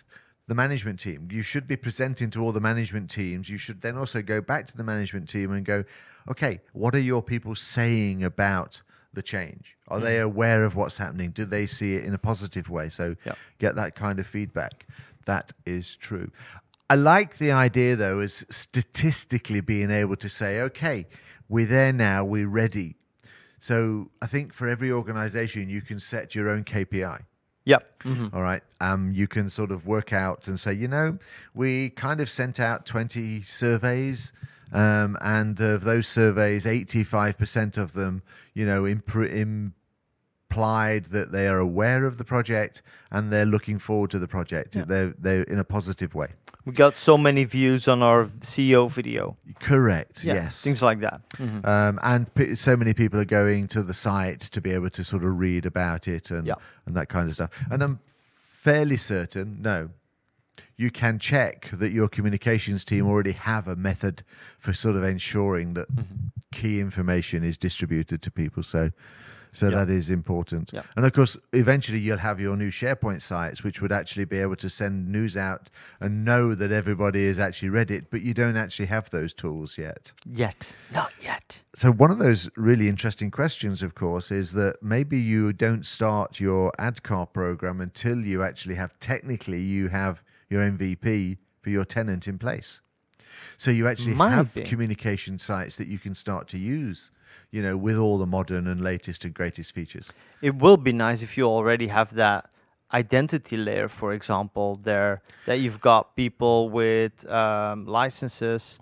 the 0.50 0.54
management 0.56 0.98
team. 0.98 1.28
You 1.30 1.42
should 1.42 1.68
be 1.68 1.76
presenting 1.76 2.28
to 2.30 2.42
all 2.42 2.50
the 2.50 2.60
management 2.60 3.08
teams. 3.08 3.48
You 3.48 3.56
should 3.56 3.82
then 3.82 3.96
also 3.96 4.20
go 4.20 4.40
back 4.40 4.66
to 4.66 4.76
the 4.76 4.82
management 4.82 5.28
team 5.28 5.52
and 5.52 5.64
go, 5.64 5.84
okay, 6.28 6.60
what 6.72 6.92
are 6.96 7.06
your 7.12 7.22
people 7.22 7.54
saying 7.54 8.24
about 8.24 8.82
the 9.14 9.22
change? 9.22 9.76
Are 9.86 10.00
they 10.00 10.16
mm-hmm. 10.16 10.24
aware 10.24 10.64
of 10.64 10.74
what's 10.74 10.98
happening? 10.98 11.30
Do 11.30 11.44
they 11.44 11.66
see 11.66 11.94
it 11.94 12.04
in 12.04 12.14
a 12.14 12.18
positive 12.18 12.68
way? 12.68 12.88
So 12.88 13.14
Yeah. 13.24 13.34
get 13.60 13.76
that 13.76 13.94
kind 13.94 14.18
of 14.18 14.26
feedback. 14.26 14.86
That 15.24 15.52
is 15.66 15.94
true. 15.94 16.32
I 16.88 16.96
like 16.96 17.38
the 17.38 17.52
idea, 17.52 17.94
though, 17.94 18.18
as 18.18 18.44
statistically 18.50 19.60
being 19.60 19.92
able 19.92 20.16
to 20.16 20.28
say, 20.28 20.62
okay, 20.62 21.06
we're 21.48 21.66
there 21.66 21.92
now, 21.92 22.24
we're 22.24 22.48
ready. 22.48 22.96
So 23.60 24.10
I 24.20 24.26
think 24.26 24.52
for 24.52 24.66
every 24.66 24.90
organization, 24.90 25.70
you 25.70 25.80
can 25.80 26.00
set 26.00 26.34
your 26.34 26.48
own 26.48 26.64
KPI. 26.64 27.20
Yeah. 27.70 27.78
mhm. 28.00 28.32
All 28.34 28.42
right. 28.42 28.62
Um, 28.80 29.12
you 29.20 29.26
can 29.28 29.50
sort 29.50 29.70
of 29.70 29.86
work 29.86 30.12
out 30.12 30.48
and 30.48 30.58
say, 30.58 30.72
you 30.72 30.88
know, 30.88 31.18
we 31.54 31.90
kind 31.90 32.20
of 32.20 32.28
sent 32.28 32.58
out 32.58 32.86
20 32.86 33.42
surveys. 33.42 34.32
Um, 34.72 35.18
and 35.20 35.58
of 35.60 35.82
those 35.82 36.06
surveys, 36.06 36.64
85% 36.64 37.76
of 37.76 37.92
them, 37.92 38.22
you 38.54 38.64
know, 38.64 38.82
impr- 38.84 39.28
implied 40.60 41.04
that 41.06 41.30
they 41.32 41.46
are 41.46 41.58
aware 41.58 42.04
of 42.04 42.18
the 42.18 42.24
project 42.24 42.82
and 43.12 43.32
they're 43.32 43.46
looking 43.46 43.78
forward 43.78 44.10
to 44.10 44.18
the 44.18 44.26
project. 44.26 44.74
Yeah. 44.74 44.84
They're, 44.84 45.14
they're 45.18 45.42
in 45.44 45.58
a 45.58 45.64
positive 45.64 46.14
way. 46.14 46.28
We 46.64 46.72
got 46.72 46.96
so 46.96 47.16
many 47.16 47.44
views 47.44 47.86
on 47.88 48.02
our 48.02 48.26
CEO 48.40 48.90
video. 48.90 49.36
Correct. 49.60 50.24
Yeah, 50.24 50.34
yes. 50.34 50.62
Things 50.62 50.82
like 50.82 51.00
that. 51.00 51.20
Mhm. 51.38 51.64
Um, 51.66 51.98
and 52.02 52.34
p- 52.34 52.54
so 52.56 52.76
many 52.76 52.92
people 52.94 53.18
are 53.20 53.24
going 53.24 53.68
to 53.68 53.82
the 53.82 53.94
site 53.94 54.40
to 54.40 54.60
be 54.60 54.72
able 54.72 54.90
to 54.90 55.04
sort 55.04 55.24
of 55.24 55.38
read 55.38 55.64
about 55.66 56.06
it 56.08 56.30
and 56.30 56.46
Yeah. 56.46 56.54
and 56.86 56.94
that 56.96 57.08
kind 57.08 57.28
of 57.28 57.34
stuff. 57.34 57.50
And 57.70 57.82
I'm 57.82 58.00
fairly 58.34 58.96
certain, 58.98 59.62
no, 59.62 59.88
you 60.76 60.90
can 60.90 61.18
check 61.18 61.70
that 61.72 61.92
your 61.92 62.08
communications 62.08 62.84
team 62.84 63.06
already 63.06 63.32
have 63.32 63.66
a 63.68 63.76
method 63.76 64.22
for 64.58 64.72
sort 64.74 64.96
of 64.96 65.02
ensuring 65.04 65.74
that 65.74 65.88
Mm-hmm. 65.94 66.26
key 66.52 66.80
information 66.80 67.44
is 67.44 67.56
distributed 67.56 68.20
to 68.22 68.30
people. 68.30 68.62
So. 68.64 68.90
So 69.52 69.68
Yeah. 69.68 69.84
that 69.84 69.90
is 69.90 70.10
important. 70.10 70.70
Yeah. 70.72 70.82
And 70.96 71.04
of 71.04 71.12
course, 71.12 71.36
eventually 71.52 71.98
you'll 71.98 72.18
have 72.18 72.38
your 72.40 72.56
new 72.56 72.70
SharePoint 72.70 73.20
sites, 73.22 73.64
which 73.64 73.82
would 73.82 73.90
actually 73.92 74.24
be 74.24 74.38
able 74.38 74.56
to 74.56 74.70
send 74.70 75.08
news 75.10 75.36
out 75.36 75.70
and 76.00 76.24
know 76.24 76.54
that 76.54 76.70
everybody 76.70 77.26
has 77.26 77.38
actually 77.38 77.70
read 77.70 77.90
it, 77.90 78.10
but 78.10 78.22
you 78.22 78.32
don't 78.34 78.56
actually 78.56 78.86
have 78.86 79.10
those 79.10 79.32
tools 79.32 79.76
yet. 79.76 80.12
Yet. 80.24 80.72
Not 80.92 81.12
yet. 81.20 81.62
So 81.74 81.90
one 81.90 82.10
of 82.10 82.18
those 82.18 82.48
really 82.56 82.88
interesting 82.88 83.30
questions, 83.30 83.82
of 83.82 83.94
course, 83.94 84.30
is 84.30 84.52
that 84.52 84.82
maybe 84.82 85.18
you 85.18 85.52
don't 85.52 85.84
start 85.84 86.38
your 86.40 86.72
ADKAR 86.78 87.32
program 87.32 87.80
until 87.80 88.18
you 88.20 88.42
actually 88.42 88.76
have 88.76 88.98
technically 89.00 89.60
you 89.62 89.88
have 89.88 90.22
your 90.48 90.62
MVP 90.62 91.38
for 91.60 91.70
your 91.70 91.84
tenant 91.84 92.26
in 92.28 92.38
place. 92.38 92.80
So 93.56 93.70
you 93.70 93.86
actually 93.86 94.14
Might 94.14 94.30
have 94.30 94.52
be. 94.54 94.62
communication 94.64 95.38
sites 95.38 95.76
that 95.76 95.86
you 95.88 95.98
can 95.98 96.14
start 96.14 96.48
to 96.48 96.58
use, 96.58 97.10
you 97.50 97.62
know, 97.62 97.76
with 97.76 97.96
all 97.96 98.18
the 98.18 98.26
modern 98.26 98.66
and 98.66 98.80
latest 98.80 99.24
and 99.24 99.34
greatest 99.34 99.72
features. 99.72 100.12
It 100.42 100.56
will 100.56 100.76
be 100.76 100.92
nice 100.92 101.22
if 101.22 101.36
you 101.36 101.44
already 101.44 101.88
have 101.88 102.14
that 102.14 102.50
identity 102.92 103.56
layer, 103.56 103.88
for 103.88 104.12
example, 104.12 104.80
there 104.82 105.22
that 105.46 105.60
you've 105.60 105.80
got 105.80 106.16
people 106.16 106.70
with 106.70 107.28
um, 107.30 107.86
licenses, 107.86 108.78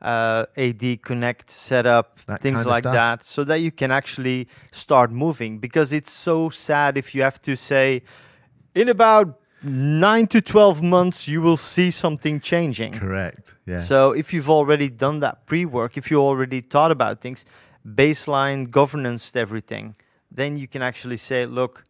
uh, 0.00 0.46
AD 0.56 1.02
Connect 1.02 1.50
setup, 1.50 2.18
That 2.26 2.42
things 2.42 2.56
kind 2.56 2.66
of 2.66 2.70
like 2.70 2.82
stuff. 2.82 2.94
that, 2.94 3.24
so 3.24 3.44
that 3.44 3.60
you 3.60 3.70
can 3.70 3.90
actually 3.90 4.48
start 4.72 5.12
moving. 5.12 5.58
Because 5.58 5.92
it's 5.92 6.10
so 6.12 6.50
sad 6.50 6.96
if 6.98 7.14
you 7.14 7.22
have 7.22 7.40
to 7.42 7.56
say, 7.56 8.02
in 8.74 8.88
about 8.88 9.38
nine 9.62 10.26
to 10.26 10.40
12 10.40 10.82
months, 10.82 11.28
you 11.28 11.40
will 11.40 11.56
see 11.56 11.90
something 11.90 12.40
changing. 12.40 12.94
Correct. 12.94 13.54
Yeah. 13.64 13.78
So 13.78 14.10
if 14.10 14.32
you've 14.32 14.50
already 14.50 14.88
done 14.88 15.20
that 15.20 15.46
pre-work, 15.46 15.96
if 15.96 16.10
you 16.10 16.18
already 16.20 16.60
thought 16.60 16.90
about 16.90 17.20
things, 17.20 17.44
baseline 17.86 18.70
governance 18.70 19.34
everything, 19.36 19.94
then 20.30 20.56
you 20.56 20.68
can 20.68 20.82
actually 20.82 21.16
say, 21.16 21.46
look, 21.46 21.84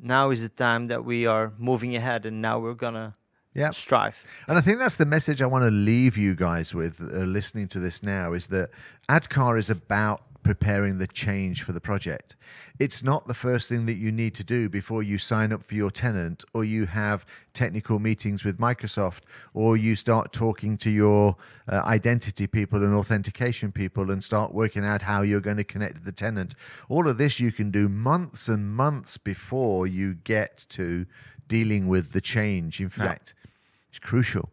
now 0.00 0.30
is 0.30 0.42
the 0.42 0.48
time 0.48 0.88
that 0.88 1.04
we 1.04 1.26
are 1.26 1.52
moving 1.58 1.96
ahead 1.96 2.26
and 2.26 2.42
now 2.42 2.58
we're 2.58 2.74
gonna 2.74 3.14
yeah. 3.54 3.70
strive. 3.70 4.16
And 4.48 4.58
I 4.58 4.60
think 4.60 4.78
that's 4.78 4.96
the 4.96 5.06
message 5.06 5.40
I 5.40 5.46
want 5.46 5.64
to 5.64 5.70
leave 5.70 6.16
you 6.16 6.34
guys 6.34 6.74
with 6.74 7.00
uh, 7.00 7.20
listening 7.20 7.68
to 7.68 7.78
this 7.78 8.02
now 8.02 8.34
is 8.34 8.48
that 8.48 8.70
ADKAR 9.08 9.58
is 9.58 9.70
about 9.70 10.22
preparing 10.46 10.98
the 10.98 11.08
change 11.08 11.64
for 11.64 11.72
the 11.72 11.80
project. 11.80 12.36
It's 12.78 13.02
not 13.02 13.26
the 13.26 13.34
first 13.34 13.68
thing 13.68 13.84
that 13.86 13.96
you 13.96 14.12
need 14.12 14.32
to 14.36 14.44
do 14.44 14.68
before 14.68 15.02
you 15.02 15.18
sign 15.18 15.52
up 15.52 15.64
for 15.64 15.74
your 15.74 15.90
tenant 15.90 16.44
or 16.54 16.64
you 16.64 16.86
have 16.86 17.26
technical 17.52 17.98
meetings 17.98 18.44
with 18.44 18.58
Microsoft 18.58 19.22
or 19.54 19.76
you 19.76 19.96
start 19.96 20.32
talking 20.32 20.76
to 20.78 20.90
your 20.90 21.34
uh, 21.68 21.82
identity 21.84 22.46
people 22.46 22.84
and 22.84 22.94
authentication 22.94 23.72
people 23.72 24.12
and 24.12 24.22
start 24.22 24.54
working 24.54 24.84
out 24.84 25.02
how 25.02 25.22
you're 25.22 25.40
going 25.40 25.56
to 25.56 25.64
connect 25.64 25.96
to 25.96 26.04
the 26.04 26.12
tenant. 26.12 26.54
All 26.88 27.08
of 27.08 27.18
this 27.18 27.40
you 27.40 27.50
can 27.50 27.72
do 27.72 27.88
months 27.88 28.46
and 28.46 28.70
months 28.70 29.18
before 29.18 29.88
you 29.88 30.14
get 30.14 30.64
to 30.70 31.06
dealing 31.48 31.88
with 31.88 32.12
the 32.12 32.20
change. 32.20 32.80
In 32.80 32.88
fact, 32.88 33.34
it's 33.90 33.98
crucial 33.98 34.50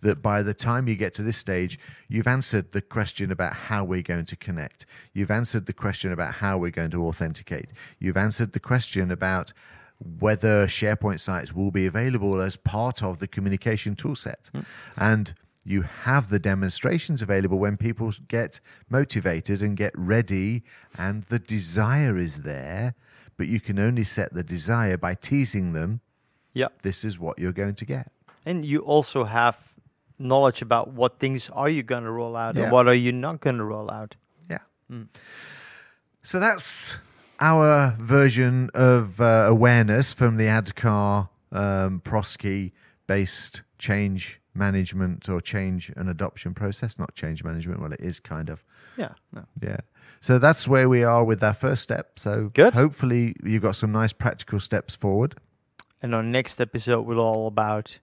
that 0.00 0.22
by 0.22 0.42
the 0.42 0.54
time 0.54 0.88
you 0.88 0.94
get 0.94 1.14
to 1.14 1.22
this 1.22 1.36
stage, 1.36 1.78
you've 2.08 2.26
answered 2.26 2.72
the 2.72 2.80
question 2.80 3.30
about 3.32 3.54
how 3.54 3.84
we're 3.84 4.02
going 4.02 4.24
to 4.26 4.36
connect. 4.36 4.86
You've 5.12 5.30
answered 5.30 5.66
the 5.66 5.72
question 5.72 6.12
about 6.12 6.34
how 6.34 6.58
we're 6.58 6.70
going 6.70 6.90
to 6.92 7.04
authenticate. 7.06 7.70
You've 7.98 8.16
answered 8.16 8.52
the 8.52 8.60
question 8.60 9.10
about 9.10 9.52
whether 10.20 10.66
SharePoint 10.66 11.20
sites 11.20 11.52
will 11.52 11.70
be 11.72 11.86
available 11.86 12.40
as 12.40 12.56
part 12.56 13.02
of 13.02 13.18
the 13.18 13.26
communication 13.26 13.96
toolset. 13.96 14.48
Hmm. 14.52 14.60
And 14.96 15.34
you 15.64 15.82
have 15.82 16.30
the 16.30 16.38
demonstrations 16.38 17.20
available 17.20 17.58
when 17.58 17.76
people 17.76 18.12
get 18.28 18.60
motivated 18.88 19.62
and 19.62 19.76
get 19.76 19.92
ready, 19.96 20.62
and 20.96 21.24
the 21.24 21.38
desire 21.38 22.16
is 22.16 22.42
there, 22.42 22.94
but 23.36 23.48
you 23.48 23.60
can 23.60 23.78
only 23.78 24.04
set 24.04 24.32
the 24.32 24.42
desire 24.42 24.96
by 24.96 25.14
teasing 25.14 25.72
them 25.72 26.00
Yeah. 26.54 26.68
this 26.82 27.04
is 27.04 27.18
what 27.18 27.38
you're 27.38 27.52
going 27.52 27.74
to 27.74 27.84
get. 27.84 28.10
And 28.46 28.64
you 28.64 28.80
also 28.80 29.24
have 29.24 29.67
knowledge 30.18 30.62
about 30.62 30.88
what 30.92 31.18
things 31.18 31.50
are 31.50 31.68
you 31.68 31.82
gonna 31.82 32.10
roll 32.10 32.36
out 32.36 32.56
Yeah. 32.56 32.64
and 32.64 32.72
what 32.72 32.86
are 32.88 32.94
you 32.94 33.12
not 33.12 33.40
gonna 33.40 33.64
roll 33.64 33.90
out. 33.90 34.16
Yeah. 34.50 34.58
So 36.22 36.40
that's 36.40 36.96
our 37.40 37.96
version 37.98 38.70
of 38.74 39.20
uh, 39.20 39.46
awareness 39.48 40.12
from 40.12 40.36
the 40.36 40.44
ADKAR 40.44 41.28
um, 41.52 42.00
Prosci 42.04 42.72
based 43.06 43.62
change 43.78 44.40
management 44.54 45.28
or 45.28 45.40
change 45.40 45.92
and 45.96 46.08
adoption 46.08 46.52
process. 46.52 46.98
Not 46.98 47.14
change 47.14 47.44
management, 47.44 47.80
well, 47.80 47.92
it 47.92 48.00
is 48.00 48.20
kind 48.20 48.50
of. 48.50 48.64
Yeah. 48.96 49.12
no. 49.32 49.44
Yeah. 49.62 49.78
So 50.20 50.38
that's 50.40 50.66
where 50.66 50.88
we 50.88 51.04
are 51.04 51.24
with 51.24 51.42
our 51.44 51.54
first 51.54 51.82
step. 51.82 52.18
So 52.18 52.50
Good. 52.52 52.74
hopefully 52.74 53.36
you've 53.44 53.62
got 53.62 53.76
some 53.76 53.92
nice 53.92 54.12
practical 54.12 54.58
steps 54.58 54.96
forward. 54.96 55.36
And 56.02 56.12
our 56.14 56.24
next 56.24 56.60
episode 56.60 57.02
will 57.02 57.20
all 57.20 57.46
about 57.46 58.00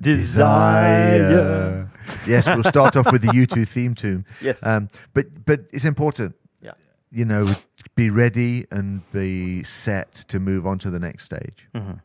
desire. 0.00 1.88
yes, 2.26 2.46
we'll 2.46 2.64
start 2.64 2.96
off 2.96 3.10
with 3.12 3.22
the 3.22 3.28
U2 3.28 3.66
theme 3.68 3.94
tune. 3.94 4.24
Yes. 4.40 4.64
Um, 4.64 4.88
but 5.12 5.26
but 5.44 5.60
it's 5.72 5.84
important, 5.84 6.34
yeah. 6.62 6.72
you 7.10 7.24
know, 7.24 7.54
be 7.94 8.10
ready 8.10 8.66
and 8.70 9.00
be 9.12 9.62
set 9.64 10.12
to 10.28 10.38
move 10.40 10.66
on 10.66 10.78
to 10.80 10.90
the 10.90 10.98
next 10.98 11.24
stage. 11.24 11.68
Mhm. 11.74 12.00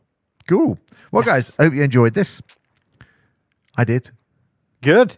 Cool. 0.48 0.78
Well, 1.12 1.22
Yes. 1.24 1.26
guys, 1.50 1.56
I 1.58 1.64
hope 1.64 1.74
you 1.74 1.82
enjoyed 1.82 2.14
this. 2.14 2.42
I 3.76 3.84
did. 3.84 4.10
Good. 4.82 5.16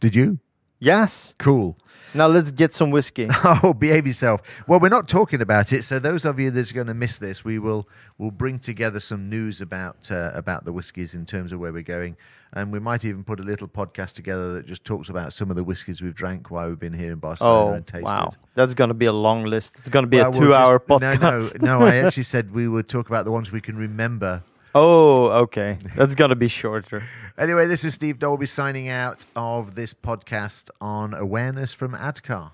Did 0.00 0.14
you? 0.14 0.38
Yes. 0.84 1.34
Cool. 1.38 1.76
Now 2.16 2.28
let's 2.28 2.52
get 2.52 2.72
some 2.72 2.90
whiskey. 2.90 3.28
Oh, 3.44 3.72
behave 3.74 4.06
yourself. 4.06 4.40
Well, 4.68 4.78
we're 4.78 4.88
not 4.88 5.08
talking 5.08 5.40
about 5.40 5.72
it, 5.72 5.82
so 5.82 5.98
those 5.98 6.24
of 6.24 6.38
you 6.38 6.50
that's 6.52 6.70
going 6.72 6.86
to 6.86 6.94
miss 6.94 7.18
this, 7.18 7.44
we 7.44 7.58
will 7.58 7.88
will 8.18 8.30
bring 8.30 8.58
together 8.60 9.00
some 9.00 9.28
news 9.28 9.60
about 9.60 10.10
uh, 10.12 10.30
about 10.34 10.64
the 10.64 10.72
whiskies 10.72 11.14
in 11.14 11.26
terms 11.26 11.50
of 11.52 11.58
where 11.58 11.72
we're 11.72 11.82
going, 11.82 12.16
and 12.52 12.70
we 12.70 12.78
might 12.78 13.04
even 13.04 13.24
put 13.24 13.40
a 13.40 13.42
little 13.42 13.66
podcast 13.66 14.12
together 14.12 14.52
that 14.54 14.66
just 14.66 14.84
talks 14.84 15.08
about 15.08 15.32
some 15.32 15.50
of 15.50 15.56
the 15.56 15.64
whiskies 15.64 16.00
we've 16.02 16.14
drank 16.14 16.52
while 16.52 16.68
we've 16.68 16.78
been 16.78 16.92
here 16.92 17.10
in 17.10 17.18
Barcelona 17.18 17.70
Oh, 17.70 17.74
and 17.74 17.84
tasted. 17.86 18.04
wow. 18.04 18.32
That's 18.54 18.74
going 18.74 18.88
to 18.88 18.94
be 18.94 19.06
a 19.06 19.12
long 19.12 19.44
list. 19.46 19.74
It's 19.78 19.88
going 19.88 20.04
to 20.04 20.08
be 20.08 20.18
Well, 20.18 20.30
a 20.30 20.34
two-hour 20.34 20.78
just- 20.78 20.88
podcast. 20.88 21.60
No, 21.62 21.66
no, 21.66 21.78
no. 21.80 21.86
I 21.86 21.96
actually 22.04 22.22
said 22.24 22.54
we 22.54 22.68
would 22.68 22.88
talk 22.88 23.08
about 23.08 23.24
the 23.24 23.32
ones 23.32 23.50
we 23.50 23.60
can 23.60 23.76
remember. 23.76 24.42
Oh, 24.74 25.28
okay. 25.28 25.78
That's 25.94 26.14
going 26.14 26.30
to 26.30 26.36
be 26.36 26.48
shorter. 26.48 27.02
Anyway, 27.36 27.66
this 27.66 27.82
is 27.82 27.94
Steve 27.94 28.20
Dolby 28.20 28.46
signing 28.46 28.88
out 28.88 29.26
of 29.34 29.74
this 29.74 29.92
podcast 29.92 30.70
on 30.80 31.14
awareness 31.14 31.72
from 31.72 31.94
ADKAR. 31.94 32.52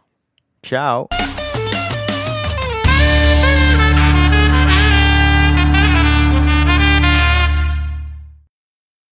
Ciao. 0.63 1.50